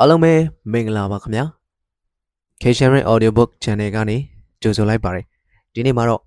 [0.00, 0.32] အားလုံးပဲ
[0.72, 1.44] မင်္ဂလာပါခင်ဗျာ
[2.60, 4.16] K-Sharing Audiobook Channel ကနေ
[4.62, 5.24] ကြိုဆိုလိုက်ပါတယ်
[5.74, 6.22] ဒီနေ့မှာတော့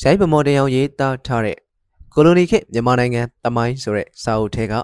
[0.00, 1.56] ရှိုင်းပမော်တရားရေးသားထားတဲ့
[2.14, 4.74] ကိုလိုနီခေတ်မြန်မာနိုင်ငံတမိုင်းဆိုတဲ့စာအုပ်ထဲက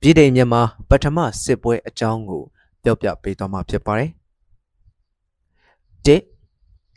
[0.00, 2.42] ပြည်ထိုင်မြန်မာပထမစစ်ပွဲအကြောင်းကို
[2.82, 4.10] ပြောပြပေးသွားမှာဖြစ်ပါတယ်
[6.06, 6.22] တစ်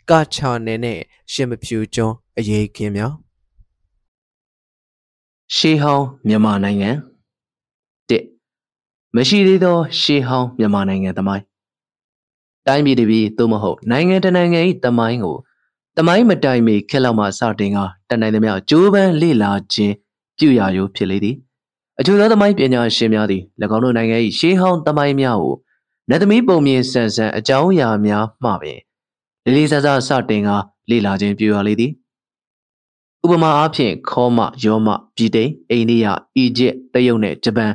[0.09, 0.99] ကာချာနယ်နဲ့
[1.31, 3.13] ရှင်မဖြူကျွန်းအရေးခင်းများ
[5.55, 6.91] ရှေးဟောင်းမြန်မာနိုင်ငံ
[8.09, 8.23] တစ်
[9.15, 11.43] မရှိသေးသော ရှေးဟောင်းမြန်မာနိုင်ငံသမိုင်း
[12.68, 15.37] တိုင်းပြည်တစ်ပြည်သို့မဟုတ်နိုင်ငံတစ်နိုင်ငံ၏သမိုင်းကို
[15.97, 17.77] သမိုင်းမတိုင်မီခက်လောက်မှစတင်က
[18.09, 19.93] တန်နိုင်သမျှကြိုးပမ်းလေ့လာခြင်း
[20.37, 21.35] ပြုရာရိုးဖြစ်လေသည်
[21.99, 23.43] အထူးသောသမိုင်းပညာရှင်များသည်၎
[23.75, 25.55] င်းတို့နိုင်ငံ၏ရှေးဟောင်းသမိုင်းများကို
[26.10, 28.79] နတ်သမီးပုံမြင်ဆန်ဆန်အကြောင်းအရာများမှပင်
[29.43, 30.49] လေးလေးစားစားစတင်က
[30.89, 31.91] လေ့လာခြင်းပြုရလေသည်
[33.23, 37.71] ဥပမာအားဖြင့်ခေါမယောမပြည်တိန်အိန္ဒိယအီဂျစ်တရုတ်နဲ့ဂျပန်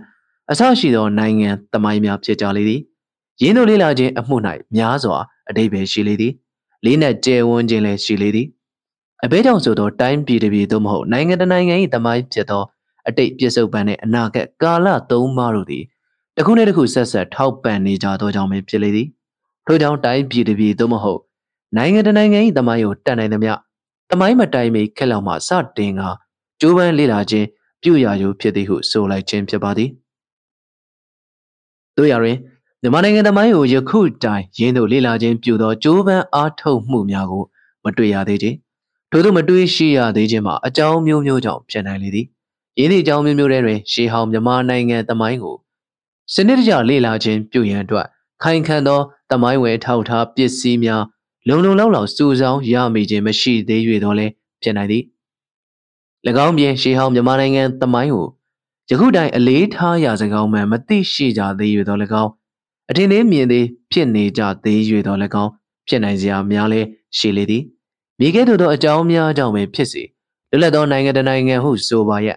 [0.53, 2.81] အစရှိသောနိုင်ငံသမိုင်းများဖြစ်ကြလေသည်
[3.43, 4.37] ရင်းတို့လေ့လာခြင်းအမှု၌
[4.77, 5.19] များစွာ
[5.49, 6.33] အတိပ္ပယ်ရှိလေသည်
[6.85, 8.47] လေးနက်ကျဲဝန်းခြင်းလည်းရှိလေသည်
[9.25, 12.65] အဘဲကြောင့်ဆိုသောတိုင်းပြည်တစ်ပြည်သို့မဟုတ်နိုင်ငံတစ်နိုင်ငံ၏သမိုင်းဖြစ်သော
[13.09, 15.85] အတိတ်ပြစ္ဆုတ်ပံနှင့်အနာဂတ်ကာလသုံးပါးတို့သည်
[16.37, 19.09] တစ်ခုနှင့်တစ်ခုဆက်ဆက်ထောက်ပံ့နေကြသောကြောင့်ပဲဖြစ်လေသည်
[19.67, 21.21] ထို့ကြောင့်တိုင်းပြည်တစ်ပြည်သို့မဟုတ်
[21.77, 23.53] နိုင်ငံတစ်နိုင်ငံ၏သမိုင်းကိုတတ်နိုင်သမျှ
[24.11, 26.03] တမိုင်းမတိုင်မီခက်လောက်မှစတင်က
[26.61, 27.47] ကျိုးပန်းလေ့လာခြင်း
[27.83, 29.91] ပြုရာယိုဖြစ်သည်ဟုဆိုလိုက်ခြင်းဖြစ်ပါသည်
[31.97, 32.39] တို့ရရင်
[32.83, 37.45] မြန်မာနိုင်ငံတမိုင်းကိုယခုတိုင်ရင်းတို့လေ့လာခြင်းပြုသောကျိုးပန်းအားထုတ်မှုများကို
[37.85, 38.57] မတွေ့ရသေးခြင်း
[39.11, 42.27] ထို့သောမတွေ့ရှိရသေးခြင်းမှာအကြောင်းမျိုးမျိုးကြောင့်ဖြစ်နိုင်လေသည်
[42.79, 45.57] ရင်းသည့်အကြောင်းမျိုးမျိုးတွေတွင်ရှေးဟောင်းမြန်မာနိုင်ငံတမိုင်းကို
[46.35, 48.07] စနစ်တကျလေ့လာခြင်းပြုရန်အတွက်
[48.43, 51.03] ခိုင်ခံသောတမိုင်းဝယ်ထောက်ထားပစ္စည်းများ
[51.49, 54.27] လုံလုံလောက်လောက်စူဆောင်းရမိခြင်းမရှိသေး၍တော့လဲ
[54.63, 55.05] ဖြစ်နိုင်သည်၎
[56.47, 58.27] င်းပြင်ရှေးဟောင်းမြန်မာနိုင်ငံတမိုင်းကို
[58.93, 62.31] ယခုတိုင်အလေးထားရစကောင်းမှမသိရှိကြသေး၍တော့၎င်း
[62.91, 65.51] အထင်သေးမြင်သေးဖြစ်နေကြသေး၍တော့၎င်း
[65.89, 66.81] ဖြစ်နိုင်စရာများလဲ
[67.17, 67.63] ရှိလေသည်
[68.19, 70.03] မိခဲ့သို့သောအကြောင်းများကြောင့်ပဲဖြစ်စေ
[70.51, 72.37] လွတ်လပ်သောနိုင်ငံတနိုင်ငံဟုဆိုပါရဲ့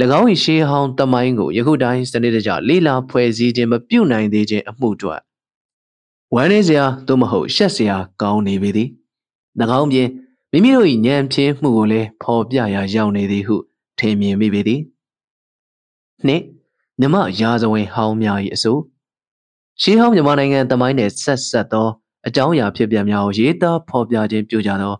[0.18, 5.20] ၎င်း၏ရှေးဟောင်းတမိုင်းကိုယခုတိုင်းစနစ်တကျလေ့လာဖွဲ့စည်းခြင်းမပြုနိုင်သေးခြင်းအမှုတို့
[6.34, 8.88] ဝမ်းနေစရာသို့မဟုတ်ရှက်စရာကောင်းနေပေသည်၎
[9.78, 10.08] င်းပြင်
[10.52, 13.56] မိမိတို့၏ဉာဏ်ဖြင်းမှုကိုလည်းဖော်ပြရာရောက်နေသည်ဟု
[13.98, 14.80] ထင်မြင်မိပေသည်
[16.26, 16.42] နှင့်
[17.00, 18.76] မြမရာဇဝင်ဟောင်းများ၏အဆို
[19.80, 21.88] ရှေးဟောင်းမြန်မာနိုင်ငံတမိုင်းနယ်ဆက်ဆက်သော
[22.26, 24.94] အကြောင်းအရာဖြစ်ပျက်များကိုရေးသားဖော်ပြခြင်းပြုကြသော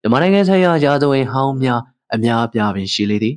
[0.00, 1.80] မြန်မာနိုင်ငံဆိုင်ရာရာဇဝင်ဟောင်းများ
[2.14, 3.34] အများအပြားပင်ရှိလေသည်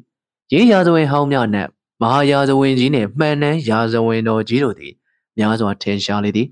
[0.54, 1.70] ရေးရာဇဝင်ဟောင်းများနှင့်
[2.02, 4.94] မဟာရာဇဝင်ကြီးနှင့်မှန်နှန်းရာဇဝင်တော်ကြီးတို့သည်
[5.38, 6.48] များစွာထင်ရှားလေသည်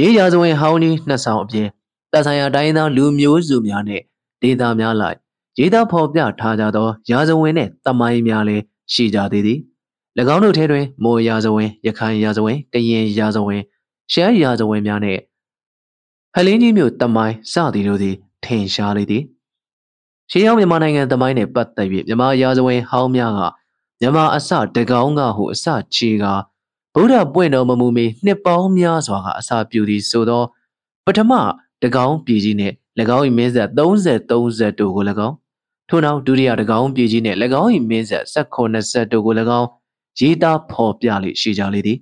[0.00, 1.68] ရေးရာဇဝင်ဟောင်းဒီနှစ်ဆောင်အပြင်
[2.12, 4.02] တပ်ဆိုင်ရာတိုင်းသားလူမျိုးစုများနဲ့
[4.42, 5.18] ဒေသများလိုက်
[5.58, 9.58] ရေးသားဖော်ပြထားကြသောရာဇဝင်နဲ့တမိုင်းများလည်းရှိကြသေးသည်၎
[10.34, 13.62] င်းတို့ထဲတွင်မိုးရာဇဝင်ရခိုင်ရာဇဝင်ကရင်ရာဇဝင်
[14.12, 15.18] ရှမ်းရာဇဝင်များနဲ့
[16.34, 18.14] ဟလင်းကြီးမြို့တမိုင်းစသည်တို့သည်
[18.44, 19.24] ထင်ရှားလေသည်
[20.30, 23.40] ရှေးဟောင်းမြန်မာနိုင်ငံတမိုင်းနှင့်ပတ်သက်၍မြန်မာရာဇဝင်ဟောင်းများက
[24.00, 26.40] မြန်မာအစတကောင်းကဟုအစချေကား
[26.94, 30.42] ဗုဒ္ဓပွင့်တော်မမူမီနှစ်ပေါင်းများစွာကအစာပြုသည်ဆိုသော
[31.04, 31.32] ပထမ
[31.82, 32.74] တကောင်းပြည်ကြီးနှင့်၎
[33.16, 35.41] င်း၏မင်းဆက်30 30တို့ကို၎င်း
[35.88, 39.68] ထို့နောက်ဒုတိယတကောင်းပြည်ကြီးနှင့်၎င်း၏မင်းဆက်16 20တို့ကို၎င်း
[40.18, 41.98] ရေးသားဖော်ပြလေရှိကြလေသည်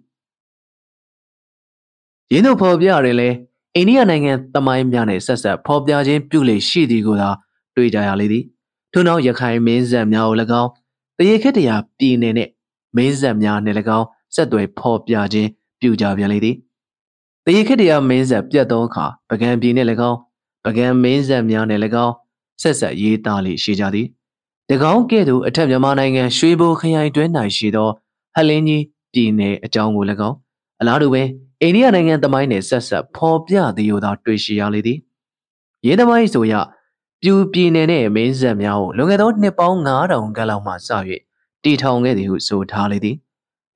[2.33, 3.29] ရင်းတို့ဖော်ပြရင်လဲ
[3.77, 7.29] အိန္ဒိယနိုင်ငံတမိုင်းများနဲ့ဆက်ဆက်ဖော်ပြခြင်းပြုလေရှိသည်ကိုသာ
[7.77, 8.45] တွေ့ကြရလေသည်
[8.93, 10.71] ထို့နောက်ရခိုင်မင်းဆက်များကို၎င်း
[11.19, 12.51] တရေခက်တရာပြည်နယ်နှင့်
[12.97, 15.49] မင်းဆက်များနှင့်၎င်းဆက်သွယ်ဖော်ပြခြင်း
[15.81, 16.57] ပြုကြပြန်လေသည်
[17.45, 20.19] တရေခေတ္တရာမင်းဆက်ပြတ်သောအခါပကံပြည်နှင့်၎င်း
[20.65, 22.15] ပကံမင်းဆက်များနှင့်၎င်း
[22.61, 24.07] ဆက်ဆက်ရေးသားလေရှိကြသည်
[24.71, 27.89] တကောင်းကဲ့သို့အထက်မြန်မာနိုင်ငံရွှေဘိုခရိုင်တွင်း၌ရှိသော
[28.37, 30.37] ဟလင်းကြီးပြည်နယ်အကြောင်းကို၎င်း
[30.81, 31.23] အလားတူပဲ
[31.63, 34.99] အိန္ဒိယနိုင်ငံသမိုင်းနှင့်ဆက်ဆက်ဖော်ပြသည်ကိုသာတွေ့ရှိရလေသည်
[35.87, 36.55] ရေးသမိုင်းဆိုရ
[37.23, 40.77] ပြူပြည်နယ်နှင့်မင်းဆက်များကိုလွန်ခဲ့သောနှစ်ပေါင်း9000ခန့်လောက်မှစ၍
[41.65, 43.17] တည်ထောင်ခဲ့သည်ဟုဆိုထားလေသည်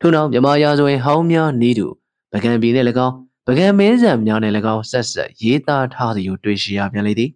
[0.00, 1.86] ထို့နောက်မြမရာဇဝင်ဟောင်းများနီးတူ
[2.32, 3.14] ပကံပြည်နှင့်၎င်း
[3.46, 7.30] ပကံမင်းဆံများနှင့်၎င်းဆက်ဆက်ရေးသားထားသည်ကိုတွေ့ရှိရပြန်လေသည်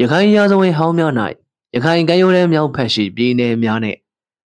[0.00, 1.12] ရခိုင်ရာဇဝင်ဟောင်းများ၌
[1.74, 3.98] ရခိုင်ကမ်းရိုးတန်းမြောက်ဖက်ရှိပြည်နယ်များနှင့်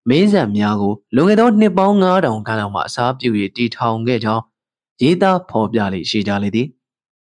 [0.09, 4.43] မင်းဆံများကိုလွန်ခဲ့သောနှစ်ပေါင်း9000ခန့်လောက်မှအစားပြု၍တည်ထောင်ခဲ့ကြောင်း
[5.01, 6.67] ရေးသားဖော်ပြလေရှိကြလေသည်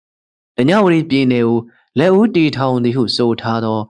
[0.57, 1.59] ။တညဝရီပြည်နယ်ကို
[1.99, 3.81] လက်ဦးတည်ထောင်သည်ဟုဆိုထားသော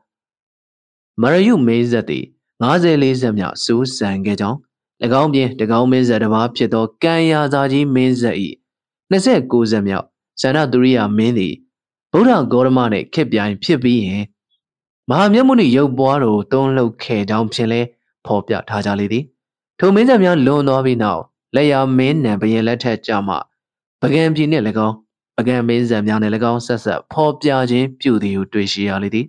[1.22, 2.24] မရယုမင်းဆက်သည်
[2.62, 4.58] 90 40မြောက်စူးစံခဲ့ကြောင်း၎
[5.20, 8.36] င်းပြင်တကောင်းမင်းဆက်တစ်ပါးဖြစ်သောကံရာဇာကြီးမင်းဆက်၏
[9.12, 10.06] 29ဆက်မြောက်
[10.40, 11.54] ဇန္နသူရိယမင်းသည်
[12.12, 14.24] ဗုဒ္ဓဂေါရမနှင့်ခစ်ပြိုင်ဖြစ်ပြီးရင်
[15.10, 17.80] မဟာမြတ်မုနိရုပ်ပွားတော်တွန်းလှုပ်ခဲ့ကြောင်းဖြင့်လဲ
[18.26, 19.24] ဖော်ပြထားကြလေသည်
[19.78, 21.20] ထိုမင်းဆက်များလွန်သွားပြီးနောက်
[21.54, 23.34] လက်ရမင်းနံဘရင်လက်ထက်ကြမှ
[24.00, 24.96] ပကံပြည်နှင့်၎င်း
[25.36, 29.26] ပကံမင်းဆက်များနှင့်၎င်းဆက်ဆက်ဖော်ပြခြင်းပြုသည်ဟုတွေ့ရှိရလေသည်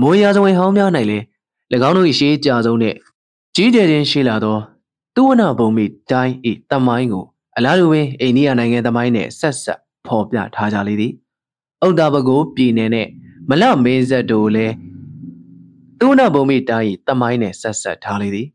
[0.00, 1.24] မိုးရာဇဝင်ဟောင်းများ၌လည်း၎
[1.88, 2.96] င်းတို့၏ရှေးကြဆုံးနှင့်
[3.56, 4.56] ကြီးကျယ်ခြင်းရှိလာသော
[5.14, 6.34] သူဝနဘုံမိတိုင်း၏
[6.70, 7.24] တမိုင်းကို
[7.56, 11.12] အလားတူပင်အိန္ဒိယနိုင်ငံတမိုင်းနှင့်ဆက်ဆက်ဖော်ပြထားကြလေသည်
[11.86, 13.10] ဥဒ္ဒဘကိုပြည်နယ်နှင့်
[13.48, 14.74] မလမင်းဆက်တို့လည်း
[15.98, 18.46] သူဝနဘုံမိတိုင်း၏တမိုင်းနှင့်ဆက်ဆက်ထားလေသည်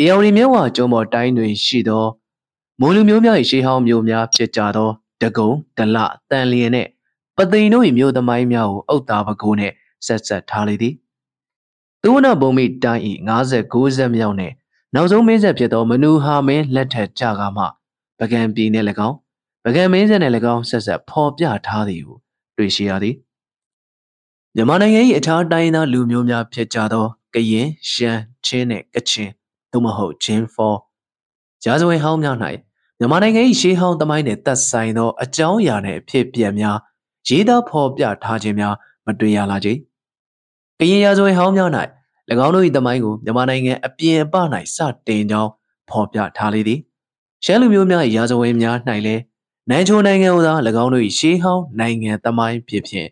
[0.00, 2.04] အေယော်ရီမြဝကျုံပေါ်တိုင်းတွင်ရှိသော
[2.80, 4.90] မိုးလူမျိုးများ၏ရှေးဟောင်းမျိုးများဖြစ်ကြသော
[5.22, 5.96] တကုံဒလ
[6.30, 6.88] တန်လျင်နှင့်
[7.36, 9.74] ပသိမ်တို့၏မျိုးသမိုင်းများကိုဥဒ္ဒဘကိုနှင့်
[10.06, 10.94] ဆက်ဆက်ထားလေသည်
[12.02, 13.02] သူဝနဘုံမိတိုင်း၏
[13.54, 14.54] 59ဆက်မြောက်နှင့်
[14.94, 17.64] နောက်ဆုံးမင်းဆက်ဖြစ်သောမနူဟာမင်းလက်ထက်ကြကမှ
[18.18, 19.16] ပကံပြည်နှင့်၎င်း
[19.64, 22.14] ပကံမင်းဆက်နှင့်၎င်းဆက်ဆက်ဖော်ပြထားသည်ဟု
[22.56, 23.14] တွေ့ရှိရသည်
[24.54, 29.30] မြန်မာနိုင်ငံ၏အခြားတိုင်းသားလူမျိုးများဖြစ်ကြသောကရင်ရှမ်းချင်းနှင့်ကချင်
[29.72, 30.74] သို့မဟုတ်ဂျင်းဖော
[31.62, 32.36] ဂျာဇဝင်ဟောင်းများ၌
[32.98, 36.76] မြန်မာနိုင်ငံ၏ရှေးဟောင်းသမိုင်းနှင့်သက်ဆိုင်သောအကြောင်းအရာနှင့်အဖြစ်အပျက်များ
[37.28, 38.74] ရေးသားဖော်ပြထားခြင်းများ
[39.06, 39.68] မတွေ့ရလာကြ။
[40.78, 41.70] ကရင်ရာဇဝင်ဟောင်းများ၌၎
[42.46, 44.34] င်းတို့၏သမိုင်းကိုမြန်မာနိုင်ငံအပြင်အပ၌
[44.76, 45.50] စတင်ကြောင်း
[45.90, 46.80] ဖော်ပြထားလေသည်။
[47.44, 48.76] ရှမ်းလူမျိုးများ၏ရာဇဝင်များ၌
[49.06, 49.22] လည်း
[49.70, 50.52] နိုင်ချိုနိုင်ငံဟူသာ၎
[50.82, 53.08] င်းတို့၏ရှေးဟောင်းနိုင်ငံသမိုင်းဖြစ်ဖြင့်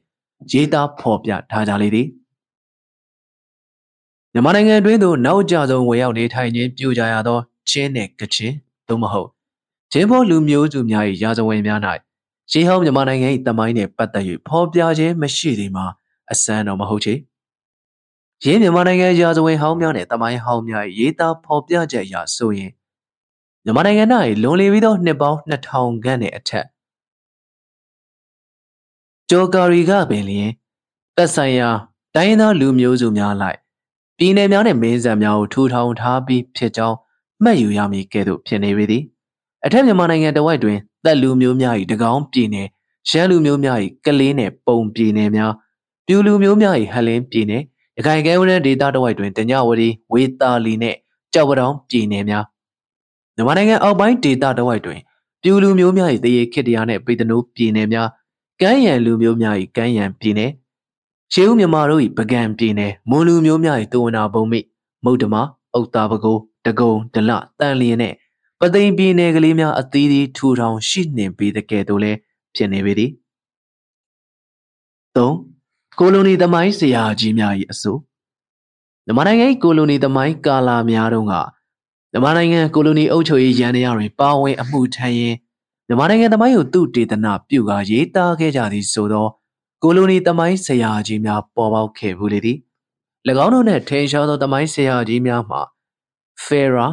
[0.51, 2.09] ရေးသားဖော်ပြထားကြလေသည်
[4.33, 7.39] မြန်မာနိုင်ငံအတွင်းသို့နောက်ကျဆုံးဝင်ရောက်နေထိုင်ခြင်းပြုကြရသော
[7.71, 8.53] ချင်းနှင့်ကချင်
[8.89, 9.29] သို့မဟုတ်
[9.93, 11.81] ဂျင်းဖောလူမျိုးစုများ၏ရာဇဝင်များ၌
[12.51, 15.87] ရှေးဟောင်းမြန်မာနိုင်ငံ၏တမိုင်းနှင့်ပတ်သက်၍ဖော်ပြခြင်းမရှိသည်မှာ
[16.33, 17.15] အစမ်းတော့မဟုတ်ချေ
[18.45, 22.71] ရင်းမြန်မာနိုင်ငံရာဇဝင်ဟောင်းများနှင့်တမိုင်းဟောင်းများ၏ရေးသားဖော်ပြချက်အရဆိုရင်
[23.65, 24.05] မြန်မာနိုင်ငံ၌
[24.43, 26.67] လွန်လေပြီးသောနှစ်ပေါင်း2000ခန့်နှင့်အထက်
[29.31, 30.51] ဂျော်ကာရီကပင်လျင်
[31.17, 31.69] သက်ဆိုင်ရာ
[32.15, 33.59] တိုင်းရင်းသားလူမျိုးစုများလိုက်
[34.19, 36.97] ပြည်နယ်များနဲ့မင်းဆက်များကိုထူထောင်ထားပြီးဖြစ်ကြောင်း
[37.43, 39.03] မှတ်ယူရမည်ကဲ့သို့ဖြစ်နေပေသည်
[39.65, 42.69] အထက်မြန်မာနိုင်ငံတဝိုက်တွင်သက်လူမျိုးများ၏တကောင်းပြည်နယ်
[43.09, 45.53] ရှမ်းလူမျိုးများ၏ကလေးနယ်ပုံပြည်နယ်များ
[46.07, 47.63] ပြူလူမျိုးများ၏ဟလင်းပြည်နယ်
[47.97, 50.99] ရခိုင်ကဲဝရဒေသတဝိုက်တွင်တညဝရီဝေတာလီနှင့်
[51.35, 52.45] ကြောက်ပတောင်ပြည်နယ်များ
[53.37, 55.01] မြန်မာနိုင်ငံအောက်ပိုင်းဒေသတဝိုက်တွင်
[55.43, 58.09] ပြူလူမျိုးများ၏တရေခေတ္တရာနှင့်ပေတနိုးပြည်နယ်များ
[58.61, 60.51] ကမ်းရံလူမျိုးများ၏ကမ်းရံပြည်နယ်
[61.33, 64.61] ရှေးဦးမြမာတို့၏ပကံပြည်နယ်မွန်လူမျိုးများ၏တဝနာဘုံမိ
[65.05, 65.35] မုတ်တမ
[65.75, 68.17] အုတ်တာပကိုးတကုံဒလတန်လျင်နှင့်
[68.61, 72.19] ပသိမ်ပြည်နယ်ကလေးများအသီးသီးထူထောင်ရှိနှင်ပေးတဲ့ကဲ့သို့လည်း
[72.55, 73.11] ဖြစ်နေပေသည်
[75.17, 75.31] ၃
[75.99, 77.97] ကိုလိုနီသမိုင်းဆရာကြီးများ၏အဆို
[79.05, 81.35] မြန်မာနိုင်ငံ၏ကိုလိုနီသမိုင်းကာလာများတုန်းက
[82.15, 85.37] မြန်မာနိုင်ငံကိုလိုနီအုပ်ချုပ်ရေးရန်တရားတွင်ပါဝင်အမှုထမ်းရင်း
[85.87, 89.27] မြန်မာနိုင်ငံသမိုင်းကိုသူတေသနာပြုကာရေးသားခဲ့ကြသည်ဆိုသော
[89.83, 92.59] ကိုလိုနီသမိုင်းဆရာကြီးများပေါ်ပေါက်ခဲ့ဘူးလေသည်၎
[93.45, 95.61] င်းတို့နှင့်ထင်ရှားသောသမိုင်းဆရာကြီးများမှာ
[96.45, 96.93] Farah,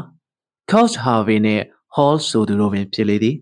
[0.72, 1.64] Coast Harvey နှင့်
[1.96, 3.36] Hall ဆိုသူတို့ပင်ဖြစ်လေသည်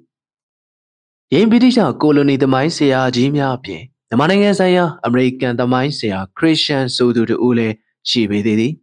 [1.34, 7.76] ရင်းဗြိတိရှကိုလိုနီသမိုင်းဆရာကြီးများအပြင်မြန်မာနိုင်ငံဆိုင်ရာအမေရိကန်သမိုင်းဆရာခရစ်ယာန်ဆိုသူတို့လည်း
[8.10, 8.74] ရှိပေသေးသည်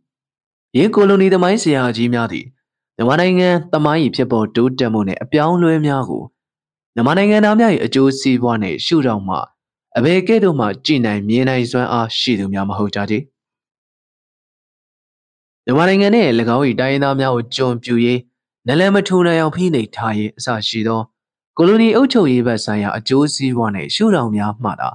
[0.77, 2.47] ရင်းကိုလိုနီသမိုင်းဆရာကြီးများသည်
[2.97, 6.23] မြန်မာနိုင်ငံသမိုင်း၏ဖြစ်ပေါ်တိုးတက်မှုနှင့်အပြောင်းအလဲများကို
[6.95, 9.37] မြန်မာနိုင်ငံသားများ၏အကျိုးစီးပွားနှင့်ရှုထောင့်မှ
[9.97, 13.23] အဘယ်ကဲ့သို့မှကြည်နိုင်မြင်နိုင်စွမ်းအားရှိသူများမဟုတ်ကြသေး
[15.65, 18.21] မြန်မာနိုင်ငံနှင့်၎င်း၏တိုင်းရင်းသားများကိုကြုံပြူရေး
[18.67, 21.01] နလန်မထူနိုင်အောင်ဖိနှိပ်ထားရေးအစရှိသော
[21.59, 24.89] ကိုလိုနီအုပ်ချုပ်ရေးဘက်ဆိုင်ရာအကျိုးစီးပွားနှင့်ရှုထောင့်များမှသာ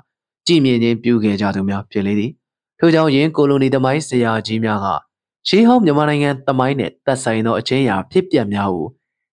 [0.48, 2.32] ကြည်မြင်ခြင်းပြုခဲ့ကြသူများဖြစ်လေသည်
[2.80, 4.88] ထို့ကြောင့်ယင်းကိုလိုနီသမိုင်းဆရာကြီးများက
[5.48, 8.88] ရှေးဟောင်းမြန်မာနိုင်ငံသမိုင်းနှင့်သက်ဆိုင်သောအချင်းအရာဖြစ်ပျက်များကို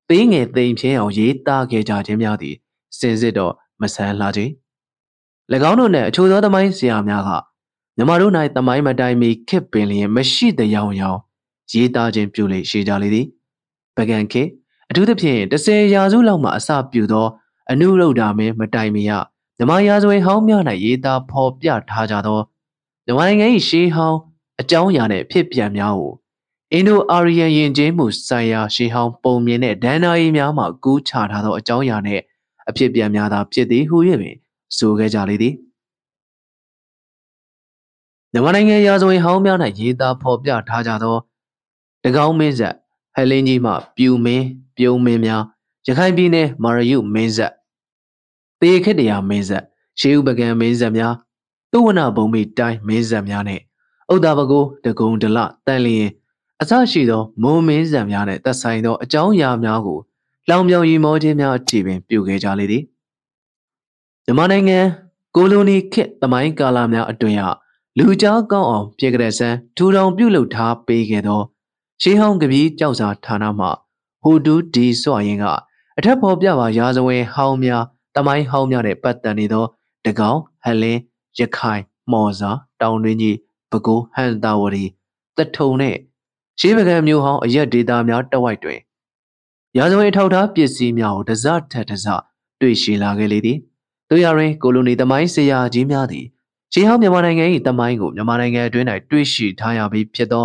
[0.08, 2.54] ပေးငယ်သိမ်ဖြင်းအောင်ရေးသားခဲ့ကြခြင်းများသည်
[2.98, 4.52] စင်စစ်တော့မဆန်းလှခြင်း၎
[5.70, 7.30] င်းတို့နှင့်အချို့သောသမိုင်းဆရာများက
[7.96, 11.18] မြမတို့၌သမိုင်းမတိုင်မီခစ်ပင်လျင်မရှိတဲ့ရောင်ရောင်
[11.72, 13.26] ရေးသားခြင်းပြုလေရှိကြလေသည်
[13.96, 14.42] ပကံခေ
[14.90, 17.26] အထူးသဖြင့်30ရာစုလောက်မှအစပြုသော
[17.70, 19.12] အနုရုဒ္ဓမင်းမတိုင်မီယ
[19.58, 22.40] မြမရာဇဝင်ဟောင်းများ၌ရေးသားဖော်ပြထားကြသော
[23.06, 24.18] မြမနိုင်ငံ၏ရှေးဟောင်း
[24.60, 26.12] အကြောင်းအရာနှင့်ဖြစ်ပြန်များကို
[26.72, 32.22] အင်ဒိုအာရီယန်ယဉ်ကျေးမှုဆိုင်ရာရှေးဟောင်းပုံမြင်တဲ့ဒန်နာရီများမှကူးချထားသောအကြောင်းအရာနှင့်
[32.68, 34.36] အဖြစ်ပြန်များသာဖြစ်သည်ဟု၍ပင်
[34.76, 35.54] ဆိုခဲ့ကြလေသည်
[38.32, 41.16] မြန်မာနိုင်ငံရာဇဝင်ဟောင်းများ၌ရေးသားဖော်ပြထားကြသော
[42.04, 42.74] တကောင်းမင်းဆက်
[43.14, 44.46] ဟဲလင်းကြီးမှပြူမင်း
[44.76, 45.42] ပြုံးမင်းများ
[45.86, 47.52] ရခိုင်ပြည်နယ်မာရယုမင်းဆက်
[48.60, 49.64] တေခက်တရာမင်းဆက်
[50.00, 51.14] ရှေးဥပကံမင်းဆက်များ
[51.72, 53.60] သုဝနာဘုံမိတိုင်းမင်းဆက်များနဲ့
[54.12, 56.08] ဥဒ္ဒါဘကိုတကုံဒလတန်လျင်
[56.60, 59.98] အစရှိသောမုံမင်းဆက်များနဲ့သက်ဆိုင်သောအကြောင်းအရာများကို
[60.48, 62.82] လောင်ပြောင်ရီမောခြင်းများအထိပင်ပြုခဲ့ကြလေသည်
[64.24, 64.78] မြန်မာနိုင်ငံ
[65.36, 67.50] ကိုလိုနီခေတ်သမိုင်းကာလများအတွင်းဟာ
[67.98, 71.40] လူကြားကောင်းအောင်ပြေကြတဲ့ဆန်းထူထောင်ပြုလုပ်ထားပေးခဲ့သော
[72.02, 73.66] ရှေးဟောင်းကပီးကြောက်စာဌာနမှ
[74.22, 75.44] ဟိုတူဒီစွာရင်က
[75.98, 77.84] အထက်ဖော်ပြပါရာဇဝင်ဟောင်းများ
[78.16, 79.64] တမိုင်းဟောင်းများနဲ့ပတ်သက်နေသော
[80.04, 81.00] တကောင်ဟလင်း
[81.38, 82.50] ရခိုင်မော်စာ
[82.80, 83.36] တောင်တွင်းကြီး
[83.70, 84.84] ပဲခူးဟန်တာဝရီ
[85.36, 85.96] တထုံနဲ့
[86.60, 88.80] ရှေးပကံမျိုးဟောင်းအရက်ဒေတာများတဝိုက်တွင်
[89.76, 92.06] ရာဇဝင်ထောက်ထားပစ္စည်းများကိုတစထက်တစ
[92.60, 93.58] တွေ့ရှိလာခဲ့လေသည်
[94.10, 96.26] တို့ရရင်ကိုလိုနီတမိုင်းဆရာကြီးများသည်
[96.72, 100.44] ရှေးဟောင်းမြန်မာနိုင်ငံ၏တမိုင်းကိုမြန်မာနိုင်ငံအတွင်း၌တွေ့ရှိထားရပြီးဖြစ်သော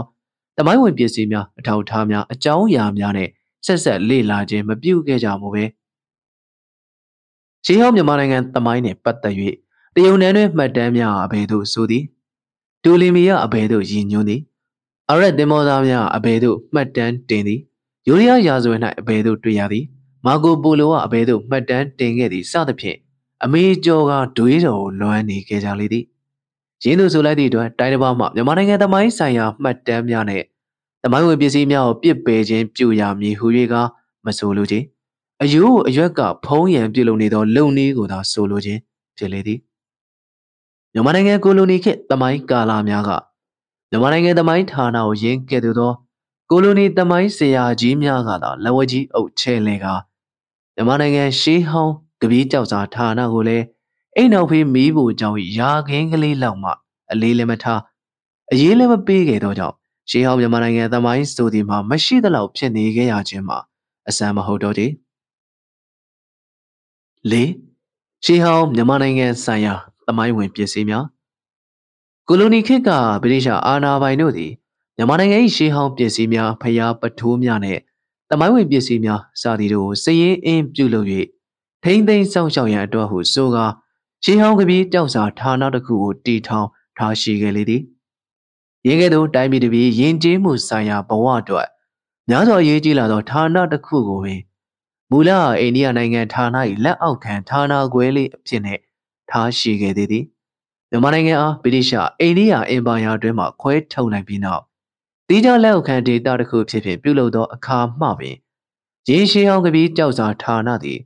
[0.57, 3.29] တမိုင်းဝင်ပစ္စည်းများအထောက်အထားများအကြောင်းအရာများနဲ့
[3.65, 5.63] ဆက်ဆက်လေ့လာခြင်းမပြုခဲ့ကြမှုပဲ
[7.65, 9.35] ရှေးဟောင်းမြန်မာနိုင်ငံတမိုင်းနှင့်ပတ်သက်၍
[9.95, 12.03] တရုံနယ်တွင်မှတ်တမ်းများအဘယ်သို့ဆိုသည်
[12.83, 14.41] ဒူလီမီယာအဘယ်သို့ရည်ညွှန်းသည်
[15.11, 17.59] အရက်တင်မောသားများအဘယ်သို့မှတ်တမ်းတင်သည်
[18.07, 19.85] ယိုရီးယားရာဇဝင်၌အဘယ်သို့တွေ့ရသည်
[20.25, 22.97] မာကိုပိုလိုကအဘယ်သို့မှတ်တမ်းတင်ခဲ့သည်စသဖြင့်
[23.43, 26.05] အမေကျော်ကဒွေးတော်ကိုလွှမ်းနေခဲ့ကြလေသည်
[26.83, 30.43] ရင်းသူဆိုလိုက်သည့်အတွက်တိုင်းတစ်ပါးမှမြန်မာနိုင်ငံသမိုင်းဆိုင်ရာမှတ်တမ်းများနဲ့
[31.03, 33.75] သမိုင်းဝင်ပစ္စည်းများကိုပြစ်ပယ်ခြင်းပြုရမည်ဟု၍က
[34.25, 34.85] မဆိုလိုခြင်း
[35.43, 38.79] အယိုးအရွက်ကဖုံးရံပြုလုပ်နေသော လုံနည်းကိုသာဆိုလိုခြင်း
[39.17, 39.59] ဖြစ်လေသည်
[40.93, 43.11] မြန်မာနိုင်ငံကိုလိုနီခေတ်သမိုင်းကာလများက
[43.89, 45.93] မြန်မာနိုင်ငံသမိုင်းဌာနကိုရင်းကဲ့သို့သော
[46.49, 49.85] ကိုလိုနီသမိုင်းဆရာကြီးများကသာလက်ဝဲကြီးအုပ်ချဲလဲက
[50.75, 53.65] မြန်မာနိုင်ငံရှေးဟောင်းကပီးကြောက်စာဌာနကိုလည်း
[54.15, 56.71] အိမ်နောက်ဖေးမီးဘူကြောင့်ရာခင်းကလေးလောက်မှ
[57.11, 57.81] အလေးလည်းမထား
[58.51, 59.75] အရေးလည်းမပေးခဲ့တော့ကြောင့်
[60.09, 63.57] ရှေးဟောင်းမြန်မာနိုင်ငံသမိုင်းဆိုဒီမှာမရှိသလောက်ဖြစ်နေခဲ့ရခြင်းမှာ
[64.09, 64.91] အစမ်းမဟုတ်တော့သေး
[67.31, 67.51] လေး
[68.25, 69.75] ရှေးဟောင်းမြန်မာနိုင်ငံဆိုင်ရာ
[70.07, 71.05] သမိုင်းဝင်ပစ္စည်းများ
[72.27, 72.89] ကိုလိုနီခေတ်က
[73.23, 74.51] ဗြိတိရှအာဏာပိုင်တို့သည်
[74.95, 77.79] မြန်မာနိုင်ငံ၏ရှေးဟောင်းပစ္စည်းများဖျားပထိုးများနဲ့
[78.29, 81.07] တမိုင်းဝင်ပစ္စည်းများစသည်တို့စည်ရင်အင်းပြုလုပ်၍
[81.83, 83.65] ထိမ့်သိမ်းစောင့်ရှောက်ရန်အတွက်ဟုဆိုကာ
[84.23, 86.67] ရှေးဟောင်းကပီးတောက်စာဌာနတစ်ခုကိုတီထောင်
[86.97, 87.81] ထားရှိခဲ့လေသည်
[88.87, 91.67] ရင်းကဲ့သို့တိုင်းပြည်တစ်ပြည်ယဉ်ကျေးမှုဆိုင်ရာဘဝအတွက်
[92.29, 94.41] များစွာရေးကြီးလာသောဌာနတစ်ခုကိုပင်
[95.11, 95.29] မူလ
[95.59, 98.79] အိန္ဒိယနိုင်ငံဌာန၏လက်အောက်ခံဌာနခွဲလေးအဖြစ်နဲ့
[99.29, 100.25] ထားရှိခဲ့သေးသည်
[100.89, 104.63] မြန်မာနိုင်ငံအားဗြိတိရှအိန္ဒိယအင်ပါယာတွင်မှခွဲထုတ်လိုက်ပြီးနောက်
[105.27, 108.35] တီးခြားလက်အောက်ခံဒေသတစ်ခုဖြစ်ဖြစ်ပြုလုပ်သောအခါမှပင်
[109.09, 110.99] ရေရှည်အောင်ကပီးကြောက်စာဌာနသည်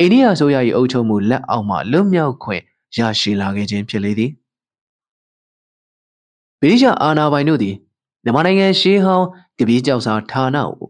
[0.00, 2.62] အိန္ဒိယဆိုရ၏အုပ်ချုပ်မှုလက်အောက်မှလွတ်မြောက်ခွင့်
[2.98, 4.30] ရရှိလာခဲ့ခြင်းဖြစ်လေသည်
[6.60, 7.74] ဗြိတိရှအာဏာပိုင်တို့သည်
[8.24, 9.26] မြန်မာနိုင်ငံရှေးဟောင်း
[9.58, 10.88] ကပီးကြောက်စာဌာနကို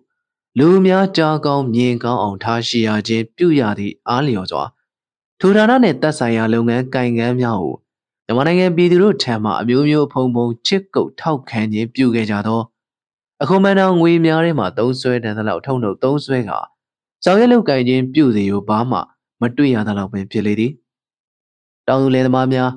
[0.59, 4.65] လူများကြားကောင်းမြင်ကောင်းအောင်ထားရှိရခြင်းပြုရသည့်အားလျော်စွာ
[5.41, 7.77] ထိုဌာနနှင့်သက်ဆိုင်ရာလုပ်ငန်းကိုင်ငန်းများကို
[8.27, 12.61] မြန်မာနိုင်ငံပြည်သူတို့ထံမှအမျိုးမျိုးဖုံဖုံချစ်ကုပ်ထောက်ခံခြင်းပြုခဲ့ကြသော
[13.43, 16.51] အခုမှန်တော်ငွေများထဲမှာသုံးဆွဲတန်သလောက်ထုံထုတ်သုံးဆွဲက
[17.25, 18.99] ဆောင်ရွက်လုပ်ကိုင်ခြင်းပြုစီကိုဘာမှ
[19.41, 20.73] မတွေ့ရသလောက်ပင်ဖြစ်လေသည်
[21.89, 22.71] တောင်သူလယ်သမားများ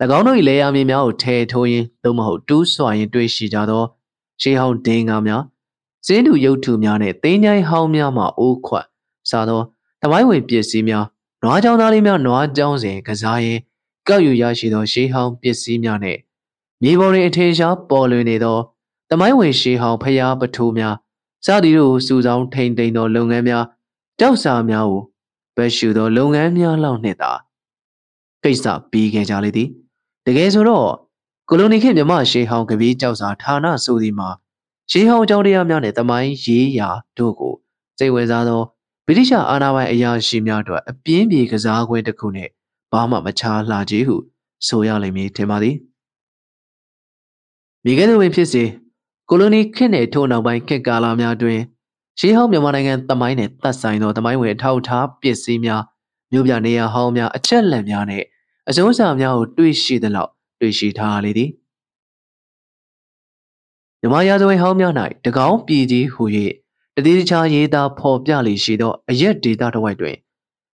[0.16, 3.84] ၎င်းတို့၏လေယာမြေများကိုထဲထိုးရင်းသို့မဟုတ်တူးဆွာရင်းတွေ့ရှိကြသော
[4.40, 5.42] ရှေးဟောင်းဒင်းကားများ
[6.06, 8.86] စင်းတူရုပ်ထုများနဲ့တင်းချိုင်းဟောင်းများမှအိုးခွတ်
[9.30, 9.60] စားသော
[10.02, 11.04] တမိုင်းဝင်ပစ္စည်းများ
[11.42, 13.58] နွားကြောင်သားလေးများနွားကြောင်စဉ်ကစားရင်
[14.08, 16.18] ကောက်ယူရရှိသောရှေးဟောင်းပစ္စည်းများနဲ့
[16.82, 18.58] မြေပေါ်တွင်အထင်ရှားပေါ်လွင်နေသော
[19.10, 20.94] တမိုင်းဝင်ရှေးဟောင်းဖျားပထိုးများ
[21.46, 23.64] စသည်တို့စုဆောင်ထိန်သိမ်းသောလုပ်ငန်းများ
[24.20, 25.02] တောက်စာများကို
[25.56, 27.32] ဘက်ရှူသောလုပ်ငန်းများလောက်နှင့်သာ
[28.44, 29.68] ကိစ္စပြီးခဲ့ကြလေသည်
[30.26, 30.88] တကယ်ဆိုတော့
[31.48, 34.28] ကိုလိုနီခေတ်မြမရှေးဟောင်းကပီးကြောက်စာဌာနဆိုသည်မှာ
[34.90, 37.54] ရှေးဟောင်းအကြောင်းတရားများနဲ့တမိုင်းရေးရာတို့ကို
[37.98, 38.62] စိတ်ဝင်စားသော
[39.10, 42.48] ဗြိတိရှအာဏာပိုင်အရာရှိများတို့အပြင်းပြေကစားခွဲတစ်ခုနဲ့
[42.92, 44.16] ဘာမှမချားလှကြီးဟု
[44.66, 45.76] ဆိုရလိမ့်မည်ထင်ပါသည်
[47.84, 48.64] မိခဲ့သူပင်ဖြစ်စေ
[49.28, 51.60] ကိုလိုနီခေတ်နဲ့ထို့နောက်ပိုင်းခေတ်ကာလများတွင်
[52.18, 55.82] ရှေးဟောင်းမြန်မာနိုင်ငံတမိုင်းနဲ့သက်ဆိုင်သောတမိုင်းဝင်အထောက်အထားပစ္စည်းများ
[56.32, 58.22] မြို့ပြနေရာဟောင်းများအချက်လက်များနဲ့
[58.68, 61.50] အစုံးစာများကိုတွေ့ရှိသလောက်တွေ့ရှိထားလေသည်
[64.00, 64.92] မြမရာဇဝင်ဟောင်းများ၌
[65.24, 66.24] တကောင်းပြည်ကြီးဟူ၍
[66.98, 70.16] တတိတခြားရေးသားဖော်ပြလေရှိသောအရက်ဒေတာတစ်ဝိုက်တွင်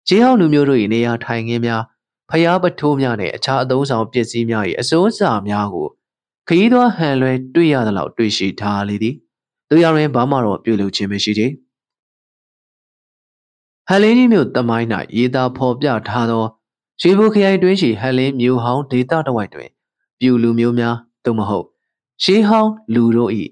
[0.07, 1.83] ရှေးဟောင်းလူမျိုးတို့၏နေရာထိုင်ခင်းများ
[2.29, 5.87] ဖျားပထိုးများနဲ့အခြားအသုံးဆောင်ပစ္စည်းများ၏အစိုးအစာများကို
[6.47, 9.15] ခရီးသွားဟန်လွဲတွေ့ရသလောက်တွေ့ရှိထားလေသည်
[9.69, 11.51] တို့ရရင်ဘာမှတော့ပြုလုပ်ခြင်းမရှိသေး
[13.87, 16.43] ဟန်လင်းကြီးမြို့တမိုင်း၌ရေးသားဖော်ပြထားသော
[17.01, 19.69] ရွှေဘိုခရိုင်တွင်းရှိဟန်လင်းမြို့ဟောင်းဒေသတစ်ဝိုက်တွင်
[20.19, 21.65] ပြူလူမျိုးများသို့မဟုတ်
[22.23, 23.31] ရှေးဟောင်းလူတို့၏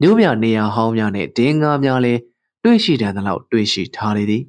[0.00, 2.20] မြို့ပြနေရာဟောင်းများနှင့်ဒင်းကားများလည်း
[2.64, 4.42] တွေ့ရှိတယ်သလောက်တွေ့ရှိထားလေသည်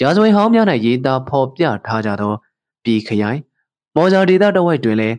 [0.00, 2.32] ရာဇဝင်ဟောင်းများ၌ရေးသားဖော်ပြထားကြသော
[2.84, 3.40] ပြည်ခရိုင်
[3.94, 5.16] မော်ဂျာဒေသတစ်ဝိုက်တွင်လည်း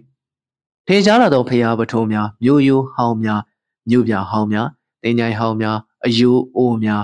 [0.87, 3.41] ထေရှားလာသောဖျားပထုံးများမြို့ယိုးဟောင်းများ
[3.89, 4.67] မြို့ပြဟောင်းများ
[5.03, 7.03] တင်ကြိုင်ဟောင်းများအယိုးအိုးများ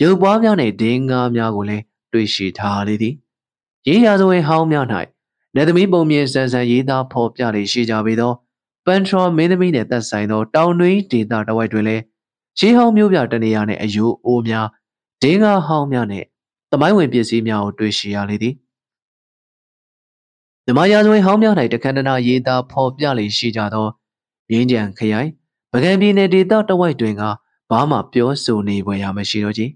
[0.00, 1.82] ရုပ်ပွားများနှင့်ဒင်းကားများကိုလည်း
[2.12, 3.14] တွေ့ရှိထားလေသည်
[3.86, 4.86] ရေးရာဇဝင်ဟောင်းများ၌
[5.54, 8.32] လက်သမီးပုံမြင်ဆန်းဆန်းရေးသားဖော်ပြလေရှိကြပေသော
[8.86, 12.02] ပန်ထရောမင်းသမီးနှင့်သက်ဆိုင်သောတောင်တွင်းဒေသတစ်ဝိုက်တွင်လည်း
[12.58, 14.66] ရှေးဟောင်းမျိုးပြတနေရာနှင့်အယိုးအိုးများ
[15.22, 16.26] ဒင်းကားဟောင်းများနှင့်
[16.72, 18.54] တမိုင်းဝင်ပစ္စည်းများကိုတွေ့ရှိရလေသည်
[20.66, 23.86] မြမရာဇဝင်ဟောင်းများ၌တခန္ဓနာရေးသားဖော်ပြလေရှိကြသော
[24.50, 25.30] မြင်းကြံခရိုင်
[25.72, 27.22] ပကံပြည်နယ်ဒေသတဝိုက်တွင်က
[27.70, 29.70] ဘာမှပြောဆိုနေပွဲရမရှိတော့ကြီး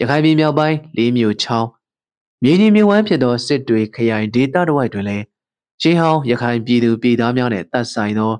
[0.00, 1.68] ရခိုင်ပြည်မြောက်ပိုင်းလေးမြို့ချောင်း
[2.42, 5.24] မြေကြီးမြဝမ်းဖြစ်သောစစ်တွေခရိုင်ဒေသတဝိုက်တွင်လည်း
[5.86, 8.32] ရှေးဟောင်းရခိုင်ပြည်သူပြည်သားများနှင့်တပ်ဆိုင်သော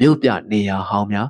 [0.00, 1.28] မြို့ပြနေရာဟောင်းများ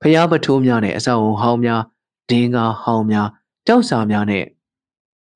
[0.00, 1.82] ဖျားပထိုးများနှင့်အဆောက်အုံဟောင်းများ
[2.30, 3.28] ဒင်းကားဟောင်းများ
[3.66, 4.46] ကြောက်စာများနှင့်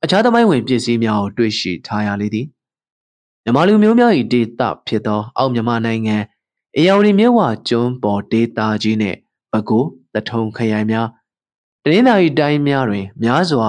[0.03, 2.47] အခြားသမိုင်းဝင်ပစ္စည်းများကိုတွေ့ရှိထားရလေသည်
[3.45, 6.17] မြန်မာလူမျိုးများ၏ဒေသဖြစ်သော အောက်မြန်မာနိုင်ငံ
[6.77, 9.19] အေယော်ဒီမြဝကျွန်းပေါ်ဒေသကြီးနှင့်
[9.53, 11.09] ပဲခူးတထုံခရိုင်များ
[11.85, 13.69] တနင်္သာရီတိုင်းများတွင် များစွာ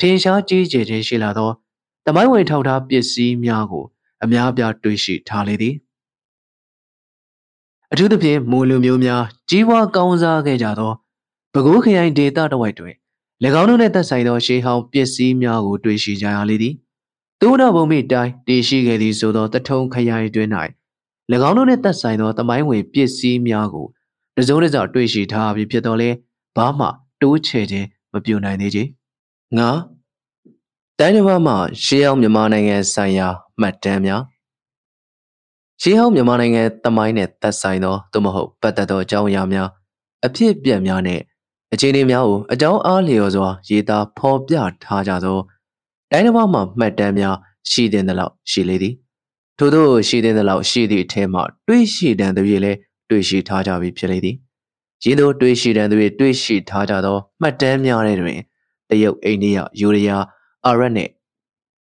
[0.00, 1.50] ထင်ရှားကြီးကျယ်ခြင်းရှိလာသော
[2.06, 3.84] တမိုင်းဝင်ထောက်ထားပစ္စည်းများကို
[4.24, 5.74] အများပြားတွေ့ရှိထားလေသည်
[7.92, 10.92] အထူးသဖြင့်မူလူမျိုးများကြီးပွားကောင်းစားခဲ့ကြသော
[11.52, 12.94] ပဲခူးခရိုင်ဒေသတစ်ဝိုက်တွင်၎
[13.60, 16.74] င်းတို့နှင့်သက်ဆိုင်သောရှေးဟောင်းပစ္စည်းများကိုတွေ့ရှိကြရလေသည်
[17.40, 20.48] သို့တော်ဘုံမိတိုင်းတည်ရှိခဲ့သည်ဆိုသောတထုံခရိုင်တွင်၌၎
[21.48, 23.86] င်းတို့နှင့်သက်ဆိုင်သောတမိုင်းဝင်ပစ္စည်းများကို
[24.36, 26.10] တစုံတစတွေ့ရှိထားပြီးဖြစ်တော်လဲ
[26.56, 26.86] ဘာမှ
[27.22, 28.84] တိုးချဲ့ခြင်းမပြုနိုင်သေးချေ
[29.58, 29.70] ငါ
[30.98, 33.28] တိုင်းတစ်ပါးမှရှေးဟောင်းမြန်မာနိုင်ငံဆိုင်ရာ
[33.60, 34.22] မှတ်တမ်းများ
[35.80, 39.68] ရှေးဟောင်းမြန်မာနိုင်ငံတမိုင်းနဲ့သက်ဆိုင်သောသို့မဟုတ်ပတ်သက်သောအကြောင်းအရာများ
[40.26, 41.20] အဖြစ်အပျက်များနဲ့
[41.72, 45.38] အခြေအနေများကိုအကြောင်းအားလျော်စွာရေးသားဖော်ပြထားကြသော
[46.10, 47.36] တိုင်းတစ်ပါးမှမှတ်တမ်းများ
[47.70, 48.94] ရှိတဲ့လောက်ရှိလေသည်
[49.58, 54.36] ထို့သောရှိတဲ့လောက်ရှိသည့်အထက်မှတွေးရှိတန်သည်လည်းတွေးရှိထားကြပြီဖြစ်လေသည်
[55.04, 58.38] ရင်းတို့တွေးရှိတန်သည်တွေးရှိထားကြသောမှတ်တမ်းများတဲ့တွင်
[58.88, 60.24] တရုတ်အိန္ဒိယယူရီးယား
[60.66, 61.10] အာရပ်နှင့်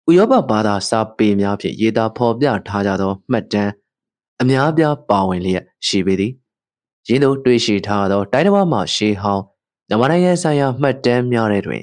[0.08, 3.72] ဥရောပဘာသာစာပေများဖြင့်ရေးသားဖော်ပြထားကြသောမှတ်တမ်း
[4.40, 6.32] အများပြားပါဝင်လျက်ရှိပေသည်
[7.08, 9.44] ရင်းတို့တွေ့ရှိထားသောတိုင်းတစ်ပါးမှရှေးဟောင်း
[9.88, 11.82] မြန်မာနိုင်ငံဆိုင်ရာမှတ်တမ်းများတဲ့တွင်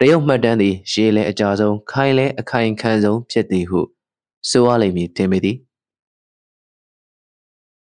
[0.00, 3.80] တရုတ်မှတ်တမ်းသည်ရှေးလဲအကြဆုံးခိုင်လဲအခိုင်ခံဆုံးဖြစ်သည်ဟု
[4.50, 5.56] ဆိုရလိမ့်မည်တင်ပေသည်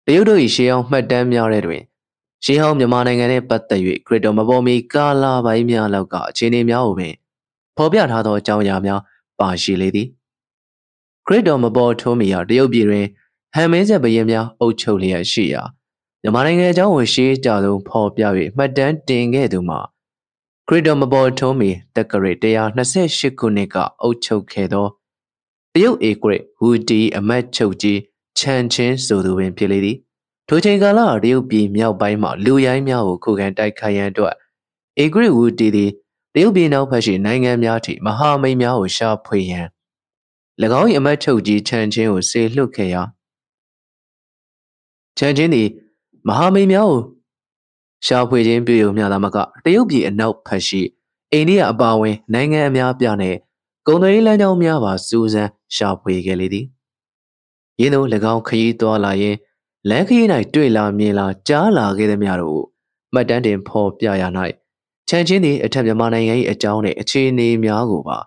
[0.06, 1.82] တရုတ်တို့၏ရှေးဟောင်းမှတ်တမ်းများတဲ့တွင်
[2.44, 7.14] ရှေးဟောင်းမြန်မာနိုင်ငံနှင့်ပတ်သက်၍ခရစ်တော်မပေါ်မီကာလပိုင်းများလောက်ကအခြေအနေများကိုပင်
[7.76, 9.00] ဖော်ပြထားသောအကြောင်းအရာများ
[9.38, 10.08] ပါရှိလေသည်
[11.26, 13.06] ခရစ်တော်မပေါ်ထိုးမီရာတရုတ်ပြည်တွင်
[13.54, 15.62] ဟန်မင်းဆက်ဘရင်များအုပ်ချုပ်လျက်ရှိရာ
[16.22, 18.22] မြန်မာနိုင်ငံအကြောင်းကိုရှေးကြဆုံးဖော်ပြ၍
[18.56, 19.80] မှတ်တမ်းတင်ခဲ့သူမှာ
[20.68, 22.12] ခရစ်တော်မပေါ်ထုံးမီတက္က
[22.56, 22.64] ရာ
[22.96, 24.86] 128ခုနှစ်ကအုပ်ချုပ်ခဲ့သော
[25.74, 27.98] တရုတ်ဧကရဝူတီအမတ်ချုပ်ကြီး
[28.38, 29.96] ချန်ချင်းဆိုသူပင်ဖြစ်လေသည်
[30.48, 34.34] ထိုချိန်ကာလတရုတ်ပြည်မြောက်ပိုင်းမှလူရိုင်းများကိုခုခံတိုက်ခိုက်ရန်အတွက်
[35.02, 35.90] ဧကရဝူတီသည်
[36.34, 39.66] တရုတ်ပြည်နောက်ဖက်ရှိနိုင်ငံများထိမဟာမိတ်များကိုရှာဖွေရန်၎
[40.80, 43.02] င်း၏အမတ်ချုပ်ကြီးချန်ချင်းကိုဆေလွှတ်ခဲ့ရာ
[45.18, 45.68] ချန်ချင်းသည်
[46.28, 47.02] မဟာမိတ်များကို
[48.06, 50.82] ရှာဖွေခြင်းပြုရုံမျှသာမကတရုတ်ပြည်အနောက်ဖက်ရှိ
[51.32, 53.36] အိန္ဒိယအပါအဝင်နိုင်ငံအများပြားနဲ့
[53.86, 56.66] ကုန်သွယ်ရေးလမ်းကြောင်းများပါစူးစမ်းရှာဖွေခဲ့လေသည်။
[57.80, 59.36] ယင်းတို့၎င်းခရီးသွားလာရင်
[59.88, 62.62] လမ်းခရီး၌တွေ့လာမြင်လာကြားလာခဲ့သည်များတို့
[63.12, 64.22] မှတ်တမ်းတင်ဖော်ပြရ၌
[65.08, 68.18] ချန်ချင်းသည်အထက်မြန်မာနိုင်ငံ၏အကြောင်းနှင့်အခြေအနေများကိုပါ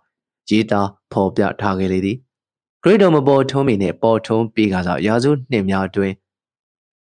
[0.50, 2.18] ရေးသားဖော်ပြထားခဲ့လေသည်။
[2.84, 6.14] ဂရိတ်တော်မပေါ်ထုံးမီနှင့်ပေါ်ထုံးပြေကစားရာစုနှစ်များတွင်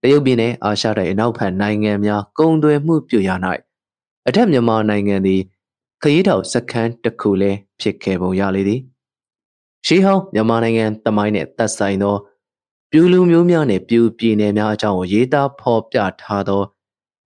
[0.02, 3.36] တရုတ်ပြည်နှင့်အာရှတိုက်အနောက်ဘက်နိုင်ငံများကုန်သွယ်မှုပြုရာ၌
[4.28, 5.42] အထက်မြန်မာနိုင်ငံသည်
[6.02, 8.82] ခရီးတော်စခန်းတစ်ခုလည်းဖြစ်ခဲ့ပုံရလေသည်
[9.86, 12.16] ရှေးဟောင်းမြန်မာနိုင်ငံတမိုင်းနှင့်သက်ဆိုင်သော
[12.92, 16.62] ပြူလူမျိုးများနှင့်ပြူပြည်နယ်များအကြောင်းကိုရေးသားဖော်ပြထားသော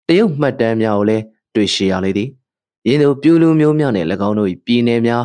[0.07, 1.23] တရုတ်မှတ်တမ်းများကိုလည်း
[1.55, 2.29] တွေ့ရှိရလေသည်
[2.87, 5.23] ယင်းတို့ပြူလူမျိုးများနှင့်၎င်းတို့၏ပြည်နယ်များ